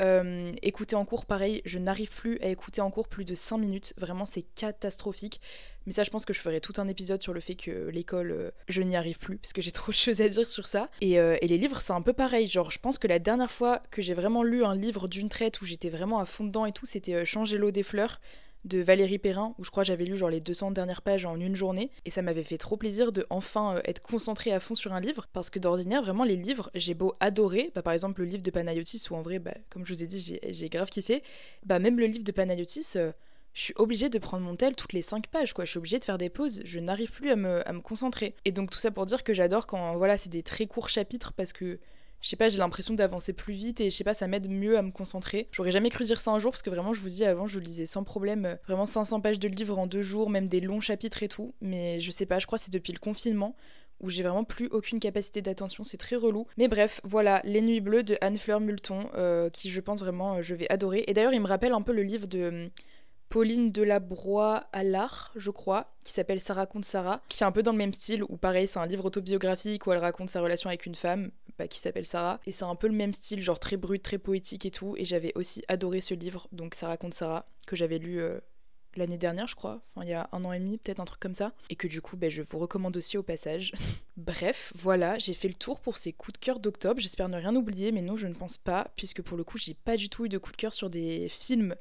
Euh, 0.00 0.52
écouter 0.62 0.96
en 0.96 1.04
cours, 1.04 1.26
pareil, 1.26 1.62
je 1.64 1.78
n'arrive 1.78 2.10
plus 2.10 2.40
à 2.40 2.48
écouter 2.48 2.80
en 2.80 2.90
cours 2.90 3.06
plus 3.06 3.24
de 3.24 3.36
5 3.36 3.58
minutes. 3.58 3.94
Vraiment, 3.98 4.24
c'est 4.24 4.42
catastrophique. 4.56 5.40
Mais 5.86 5.92
ça, 5.92 6.02
je 6.02 6.10
pense 6.10 6.24
que 6.24 6.32
je 6.32 6.40
ferai 6.40 6.60
tout 6.60 6.72
un 6.78 6.88
épisode 6.88 7.22
sur 7.22 7.32
le 7.32 7.38
fait 7.38 7.54
que 7.54 7.88
l'école, 7.88 8.32
euh, 8.32 8.50
je 8.68 8.82
n'y 8.82 8.96
arrive 8.96 9.18
plus, 9.18 9.36
parce 9.36 9.52
que 9.52 9.62
j'ai 9.62 9.70
trop 9.80 9.92
de 9.92 9.96
choses 9.96 10.20
à 10.20 10.28
dire 10.28 10.48
sur 10.48 10.66
ça. 10.66 10.88
Et, 11.00 11.20
euh, 11.20 11.36
et 11.40 11.46
les 11.46 11.58
livres, 11.58 11.80
c'est 11.80 11.92
un 11.92 12.02
peu 12.02 12.14
pareil. 12.14 12.48
Genre, 12.48 12.72
je 12.72 12.80
pense 12.80 12.98
que 12.98 13.06
la 13.06 13.20
dernière 13.20 13.50
fois 13.52 13.80
que 13.92 14.02
j'ai 14.02 14.14
vraiment 14.14 14.42
lu 14.42 14.64
un 14.64 14.74
livre 14.74 15.06
d'une 15.06 15.28
traite 15.28 15.60
où 15.60 15.66
j'étais 15.66 15.88
vraiment 15.88 16.18
à 16.18 16.24
fond 16.24 16.42
dedans 16.42 16.66
et 16.66 16.72
tout, 16.72 16.86
c'était 16.86 17.24
Changer 17.24 17.58
l'eau 17.58 17.70
des 17.70 17.84
fleurs 17.84 18.18
de 18.64 18.80
Valérie 18.80 19.18
Perrin, 19.18 19.54
où 19.58 19.64
je 19.64 19.70
crois 19.70 19.82
j'avais 19.82 20.04
lu 20.04 20.16
genre 20.16 20.30
les 20.30 20.40
200 20.40 20.70
dernières 20.70 21.02
pages 21.02 21.26
en 21.26 21.38
une 21.38 21.56
journée, 21.56 21.90
et 22.04 22.10
ça 22.10 22.22
m'avait 22.22 22.44
fait 22.44 22.58
trop 22.58 22.76
plaisir 22.76 23.12
de 23.12 23.26
enfin 23.30 23.76
euh, 23.76 23.80
être 23.84 24.02
concentrée 24.02 24.52
à 24.52 24.60
fond 24.60 24.74
sur 24.74 24.92
un 24.92 25.00
livre, 25.00 25.26
parce 25.32 25.50
que 25.50 25.58
d'ordinaire, 25.58 26.02
vraiment, 26.02 26.24
les 26.24 26.36
livres, 26.36 26.70
j'ai 26.74 26.94
beau 26.94 27.14
adorer, 27.20 27.72
bah, 27.74 27.82
par 27.82 27.92
exemple 27.92 28.20
le 28.20 28.26
livre 28.26 28.42
de 28.42 28.50
Panayotis, 28.50 29.04
où 29.10 29.14
en 29.14 29.22
vrai, 29.22 29.38
bah, 29.38 29.54
comme 29.70 29.86
je 29.86 29.94
vous 29.94 30.02
ai 30.02 30.06
dit, 30.06 30.38
j'ai 30.48 30.68
grave 30.68 30.90
kiffé, 30.90 31.22
bah 31.64 31.78
même 31.78 31.98
le 31.98 32.06
livre 32.06 32.24
de 32.24 32.32
Panayotis, 32.32 32.92
euh, 32.96 33.12
je 33.54 33.60
suis 33.60 33.74
obligée 33.76 34.08
de 34.08 34.18
prendre 34.18 34.44
mon 34.44 34.56
tel 34.56 34.74
toutes 34.74 34.94
les 34.94 35.02
5 35.02 35.26
pages, 35.26 35.52
quoi. 35.52 35.64
Je 35.64 35.70
suis 35.70 35.78
obligée 35.78 35.98
de 35.98 36.04
faire 36.04 36.16
des 36.16 36.30
pauses, 36.30 36.62
je 36.64 36.78
n'arrive 36.78 37.10
plus 37.10 37.30
à 37.30 37.36
me, 37.36 37.66
à 37.68 37.72
me 37.72 37.80
concentrer. 37.80 38.34
Et 38.44 38.52
donc 38.52 38.70
tout 38.70 38.78
ça 38.78 38.90
pour 38.90 39.04
dire 39.04 39.24
que 39.24 39.34
j'adore 39.34 39.66
quand, 39.66 39.96
voilà, 39.96 40.16
c'est 40.16 40.30
des 40.30 40.42
très 40.42 40.66
courts 40.66 40.88
chapitres, 40.88 41.32
parce 41.34 41.52
que 41.52 41.78
je 42.22 42.28
sais 42.28 42.36
pas, 42.36 42.48
j'ai 42.48 42.58
l'impression 42.58 42.94
d'avancer 42.94 43.32
plus 43.32 43.52
vite 43.52 43.80
et 43.80 43.90
je 43.90 43.96
sais 43.96 44.04
pas, 44.04 44.14
ça 44.14 44.28
m'aide 44.28 44.48
mieux 44.48 44.78
à 44.78 44.82
me 44.82 44.92
concentrer. 44.92 45.48
J'aurais 45.50 45.72
jamais 45.72 45.90
cru 45.90 46.04
dire 46.04 46.20
ça 46.20 46.30
un 46.30 46.38
jour 46.38 46.52
parce 46.52 46.62
que 46.62 46.70
vraiment, 46.70 46.94
je 46.94 47.00
vous 47.00 47.08
dis, 47.08 47.24
avant, 47.24 47.48
je 47.48 47.58
lisais 47.58 47.84
sans 47.84 48.04
problème 48.04 48.46
euh, 48.46 48.54
vraiment 48.66 48.86
500 48.86 49.20
pages 49.20 49.40
de 49.40 49.48
livres 49.48 49.78
en 49.78 49.88
deux 49.88 50.02
jours, 50.02 50.30
même 50.30 50.46
des 50.46 50.60
longs 50.60 50.80
chapitres 50.80 51.22
et 51.24 51.28
tout. 51.28 51.52
Mais 51.60 51.98
je 52.00 52.10
sais 52.12 52.24
pas, 52.24 52.38
je 52.38 52.46
crois 52.46 52.58
que 52.58 52.64
c'est 52.64 52.72
depuis 52.72 52.92
le 52.92 53.00
confinement 53.00 53.56
où 54.00 54.10
j'ai 54.10 54.22
vraiment 54.22 54.44
plus 54.44 54.66
aucune 54.66 55.00
capacité 55.00 55.42
d'attention, 55.42 55.84
c'est 55.84 55.96
très 55.96 56.16
relou. 56.16 56.46
Mais 56.58 56.68
bref, 56.68 57.00
voilà, 57.04 57.40
Les 57.44 57.60
Nuits 57.60 57.80
Bleues 57.80 58.02
de 58.02 58.18
Anne-Fleur 58.20 58.60
Multon, 58.60 59.08
euh, 59.14 59.48
qui 59.48 59.70
je 59.70 59.80
pense 59.80 60.00
vraiment 60.00 60.36
euh, 60.36 60.42
je 60.42 60.54
vais 60.54 60.68
adorer. 60.70 61.04
Et 61.06 61.14
d'ailleurs, 61.14 61.32
il 61.32 61.40
me 61.40 61.46
rappelle 61.46 61.72
un 61.72 61.82
peu 61.82 61.92
le 61.92 62.02
livre 62.02 62.26
de 62.26 62.70
Pauline 63.32 63.70
Delabroix 63.70 64.66
l'art, 64.74 65.32
je 65.36 65.50
crois, 65.50 65.90
qui 66.04 66.12
s'appelle 66.12 66.38
Ça 66.38 66.52
raconte 66.52 66.84
Sarah, 66.84 67.22
qui 67.30 67.42
est 67.42 67.46
un 67.46 67.50
peu 67.50 67.62
dans 67.62 67.72
le 67.72 67.78
même 67.78 67.94
style, 67.94 68.24
où 68.24 68.36
pareil, 68.36 68.68
c'est 68.68 68.78
un 68.78 68.84
livre 68.84 69.06
autobiographique 69.06 69.86
où 69.86 69.92
elle 69.92 70.00
raconte 70.00 70.28
sa 70.28 70.42
relation 70.42 70.68
avec 70.68 70.84
une 70.84 70.94
femme, 70.94 71.30
bah, 71.58 71.66
qui 71.66 71.80
s'appelle 71.80 72.04
Sarah. 72.04 72.40
Et 72.44 72.52
c'est 72.52 72.66
un 72.66 72.74
peu 72.74 72.88
le 72.88 72.92
même 72.92 73.14
style, 73.14 73.40
genre 73.40 73.58
très 73.58 73.78
brut, 73.78 74.02
très 74.02 74.18
poétique 74.18 74.66
et 74.66 74.70
tout. 74.70 74.96
Et 74.98 75.06
j'avais 75.06 75.32
aussi 75.34 75.64
adoré 75.68 76.02
ce 76.02 76.12
livre, 76.12 76.46
donc 76.52 76.74
Ça 76.74 76.88
raconte 76.88 77.14
Sarah, 77.14 77.46
que 77.66 77.74
j'avais 77.74 77.96
lu 77.96 78.20
euh, 78.20 78.38
l'année 78.96 79.16
dernière, 79.16 79.46
je 79.46 79.56
crois. 79.56 79.80
Enfin, 79.96 80.04
il 80.04 80.10
y 80.10 80.12
a 80.12 80.28
un 80.32 80.44
an 80.44 80.52
et 80.52 80.58
demi, 80.58 80.76
peut-être 80.76 81.00
un 81.00 81.06
truc 81.06 81.20
comme 81.20 81.32
ça. 81.32 81.52
Et 81.70 81.76
que 81.76 81.88
du 81.88 82.02
coup, 82.02 82.18
bah, 82.18 82.28
je 82.28 82.42
vous 82.42 82.58
recommande 82.58 82.98
aussi 82.98 83.16
au 83.16 83.22
passage. 83.22 83.72
Bref, 84.18 84.74
voilà, 84.76 85.18
j'ai 85.18 85.32
fait 85.32 85.48
le 85.48 85.54
tour 85.54 85.80
pour 85.80 85.96
ces 85.96 86.12
coups 86.12 86.34
de 86.34 86.44
cœur 86.44 86.60
d'octobre. 86.60 87.00
J'espère 87.00 87.30
ne 87.30 87.36
rien 87.36 87.56
oublier, 87.56 87.92
mais 87.92 88.02
non, 88.02 88.14
je 88.14 88.26
ne 88.26 88.34
pense 88.34 88.58
pas, 88.58 88.88
puisque 88.96 89.22
pour 89.22 89.38
le 89.38 89.44
coup, 89.44 89.56
j'ai 89.56 89.72
pas 89.72 89.96
du 89.96 90.10
tout 90.10 90.26
eu 90.26 90.28
de 90.28 90.36
coup 90.36 90.52
de 90.52 90.56
cœur 90.58 90.74
sur 90.74 90.90
des 90.90 91.30
films 91.30 91.74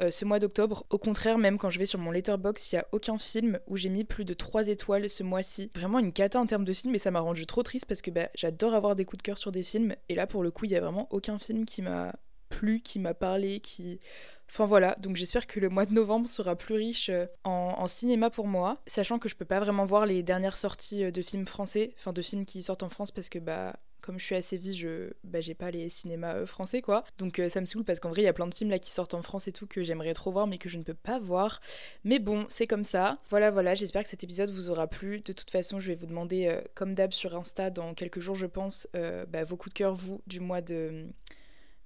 euh, 0.00 0.10
ce 0.10 0.24
mois 0.24 0.38
d'octobre. 0.38 0.84
Au 0.90 0.98
contraire, 0.98 1.38
même 1.38 1.58
quand 1.58 1.70
je 1.70 1.78
vais 1.78 1.86
sur 1.86 1.98
mon 1.98 2.10
letterbox, 2.10 2.72
il 2.72 2.76
n'y 2.76 2.80
a 2.80 2.86
aucun 2.92 3.18
film 3.18 3.58
où 3.66 3.76
j'ai 3.76 3.88
mis 3.88 4.04
plus 4.04 4.24
de 4.24 4.34
3 4.34 4.68
étoiles 4.68 5.08
ce 5.10 5.22
mois-ci. 5.22 5.70
Vraiment 5.74 5.98
une 5.98 6.12
cata 6.12 6.40
en 6.40 6.46
termes 6.46 6.64
de 6.64 6.72
films 6.72 6.94
et 6.94 6.98
ça 6.98 7.10
m'a 7.10 7.20
rendu 7.20 7.46
trop 7.46 7.62
triste 7.62 7.86
parce 7.86 8.02
que 8.02 8.10
bah, 8.10 8.28
j'adore 8.34 8.74
avoir 8.74 8.96
des 8.96 9.04
coups 9.04 9.18
de 9.18 9.22
cœur 9.22 9.38
sur 9.38 9.52
des 9.52 9.62
films 9.62 9.94
et 10.08 10.14
là 10.14 10.26
pour 10.26 10.42
le 10.42 10.50
coup 10.50 10.64
il 10.64 10.70
y 10.70 10.76
a 10.76 10.80
vraiment 10.80 11.08
aucun 11.10 11.38
film 11.38 11.64
qui 11.64 11.82
m'a 11.82 12.14
plu, 12.48 12.80
qui 12.80 12.98
m'a 12.98 13.14
parlé, 13.14 13.60
qui... 13.60 14.00
Enfin 14.48 14.66
voilà, 14.66 14.96
donc 14.98 15.14
j'espère 15.14 15.46
que 15.46 15.60
le 15.60 15.68
mois 15.68 15.86
de 15.86 15.92
novembre 15.92 16.28
sera 16.28 16.56
plus 16.56 16.74
riche 16.74 17.08
euh, 17.08 17.26
en, 17.44 17.74
en, 17.78 17.86
cinéma 17.86 18.30
pour 18.30 18.48
moi, 18.48 18.82
sachant 18.88 19.20
que 19.20 19.28
je 19.28 19.36
peux 19.36 19.44
pas 19.44 19.60
vraiment 19.60 19.86
voir 19.86 20.06
les 20.06 20.24
dernières 20.24 20.56
sorties 20.56 21.04
euh, 21.04 21.12
de 21.12 21.22
films 21.22 21.46
français, 21.46 21.94
enfin 21.98 22.12
de 22.12 22.20
films 22.20 22.44
qui 22.44 22.60
sortent 22.64 22.82
en 22.82 22.88
France 22.88 23.12
parce 23.12 23.28
que 23.28 23.38
bah 23.38 23.76
comme 24.00 24.18
je 24.18 24.24
suis 24.24 24.34
à 24.34 24.42
Séville, 24.42 24.76
je 24.76 25.12
bah, 25.24 25.40
j'ai 25.40 25.54
pas 25.54 25.70
les 25.70 25.88
cinémas 25.88 26.34
euh, 26.34 26.46
français 26.46 26.82
quoi. 26.82 27.04
Donc 27.18 27.38
euh, 27.38 27.48
ça 27.48 27.60
me 27.60 27.66
saoule 27.66 27.84
parce 27.84 28.00
qu'en 28.00 28.10
vrai, 28.10 28.22
il 28.22 28.24
y 28.24 28.28
a 28.28 28.32
plein 28.32 28.46
de 28.46 28.54
films 28.54 28.70
là 28.70 28.78
qui 28.78 28.90
sortent 28.90 29.14
en 29.14 29.22
France 29.22 29.48
et 29.48 29.52
tout 29.52 29.66
que 29.66 29.82
j'aimerais 29.82 30.12
trop 30.12 30.30
voir 30.30 30.46
mais 30.46 30.58
que 30.58 30.68
je 30.68 30.78
ne 30.78 30.82
peux 30.82 30.94
pas 30.94 31.18
voir. 31.18 31.60
Mais 32.04 32.18
bon, 32.18 32.46
c'est 32.48 32.66
comme 32.66 32.84
ça. 32.84 33.18
Voilà, 33.30 33.50
voilà, 33.50 33.74
j'espère 33.74 34.02
que 34.02 34.08
cet 34.08 34.24
épisode 34.24 34.50
vous 34.50 34.70
aura 34.70 34.86
plu. 34.86 35.20
De 35.20 35.32
toute 35.32 35.50
façon, 35.50 35.80
je 35.80 35.88
vais 35.88 35.94
vous 35.94 36.06
demander, 36.06 36.46
euh, 36.46 36.60
comme 36.74 36.94
d'hab 36.94 37.12
sur 37.12 37.34
Insta, 37.36 37.70
dans 37.70 37.94
quelques 37.94 38.20
jours, 38.20 38.36
je 38.36 38.46
pense, 38.46 38.88
bah, 39.28 39.44
vos 39.44 39.56
coups 39.56 39.74
de 39.74 39.78
cœur, 39.78 39.94
vous, 39.94 40.20
du 40.26 40.40
mois 40.40 40.60
de 40.60 41.06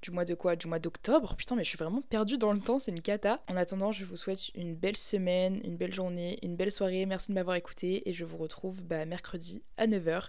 du 0.04 0.10
mois 0.10 0.26
de 0.26 0.34
quoi? 0.34 0.54
Du 0.54 0.66
mois 0.66 0.78
d'octobre? 0.78 1.34
Putain, 1.34 1.56
mais 1.56 1.64
je 1.64 1.70
suis 1.70 1.78
vraiment 1.78 2.02
perdue 2.02 2.36
dans 2.36 2.52
le 2.52 2.60
temps, 2.60 2.78
c'est 2.78 2.90
une 2.90 3.00
cata. 3.00 3.40
En 3.48 3.56
attendant, 3.56 3.90
je 3.90 4.04
vous 4.04 4.18
souhaite 4.18 4.54
une 4.54 4.74
belle 4.74 4.98
semaine, 4.98 5.60
une 5.64 5.76
belle 5.76 5.94
journée, 5.94 6.38
une 6.42 6.56
belle 6.56 6.70
soirée. 6.70 7.06
Merci 7.06 7.30
de 7.30 7.34
m'avoir 7.34 7.56
écouté 7.56 8.06
et 8.08 8.12
je 8.12 8.26
vous 8.26 8.36
retrouve 8.36 8.82
bah, 8.82 9.06
mercredi 9.06 9.62
à 9.78 9.86
9h. 9.86 10.28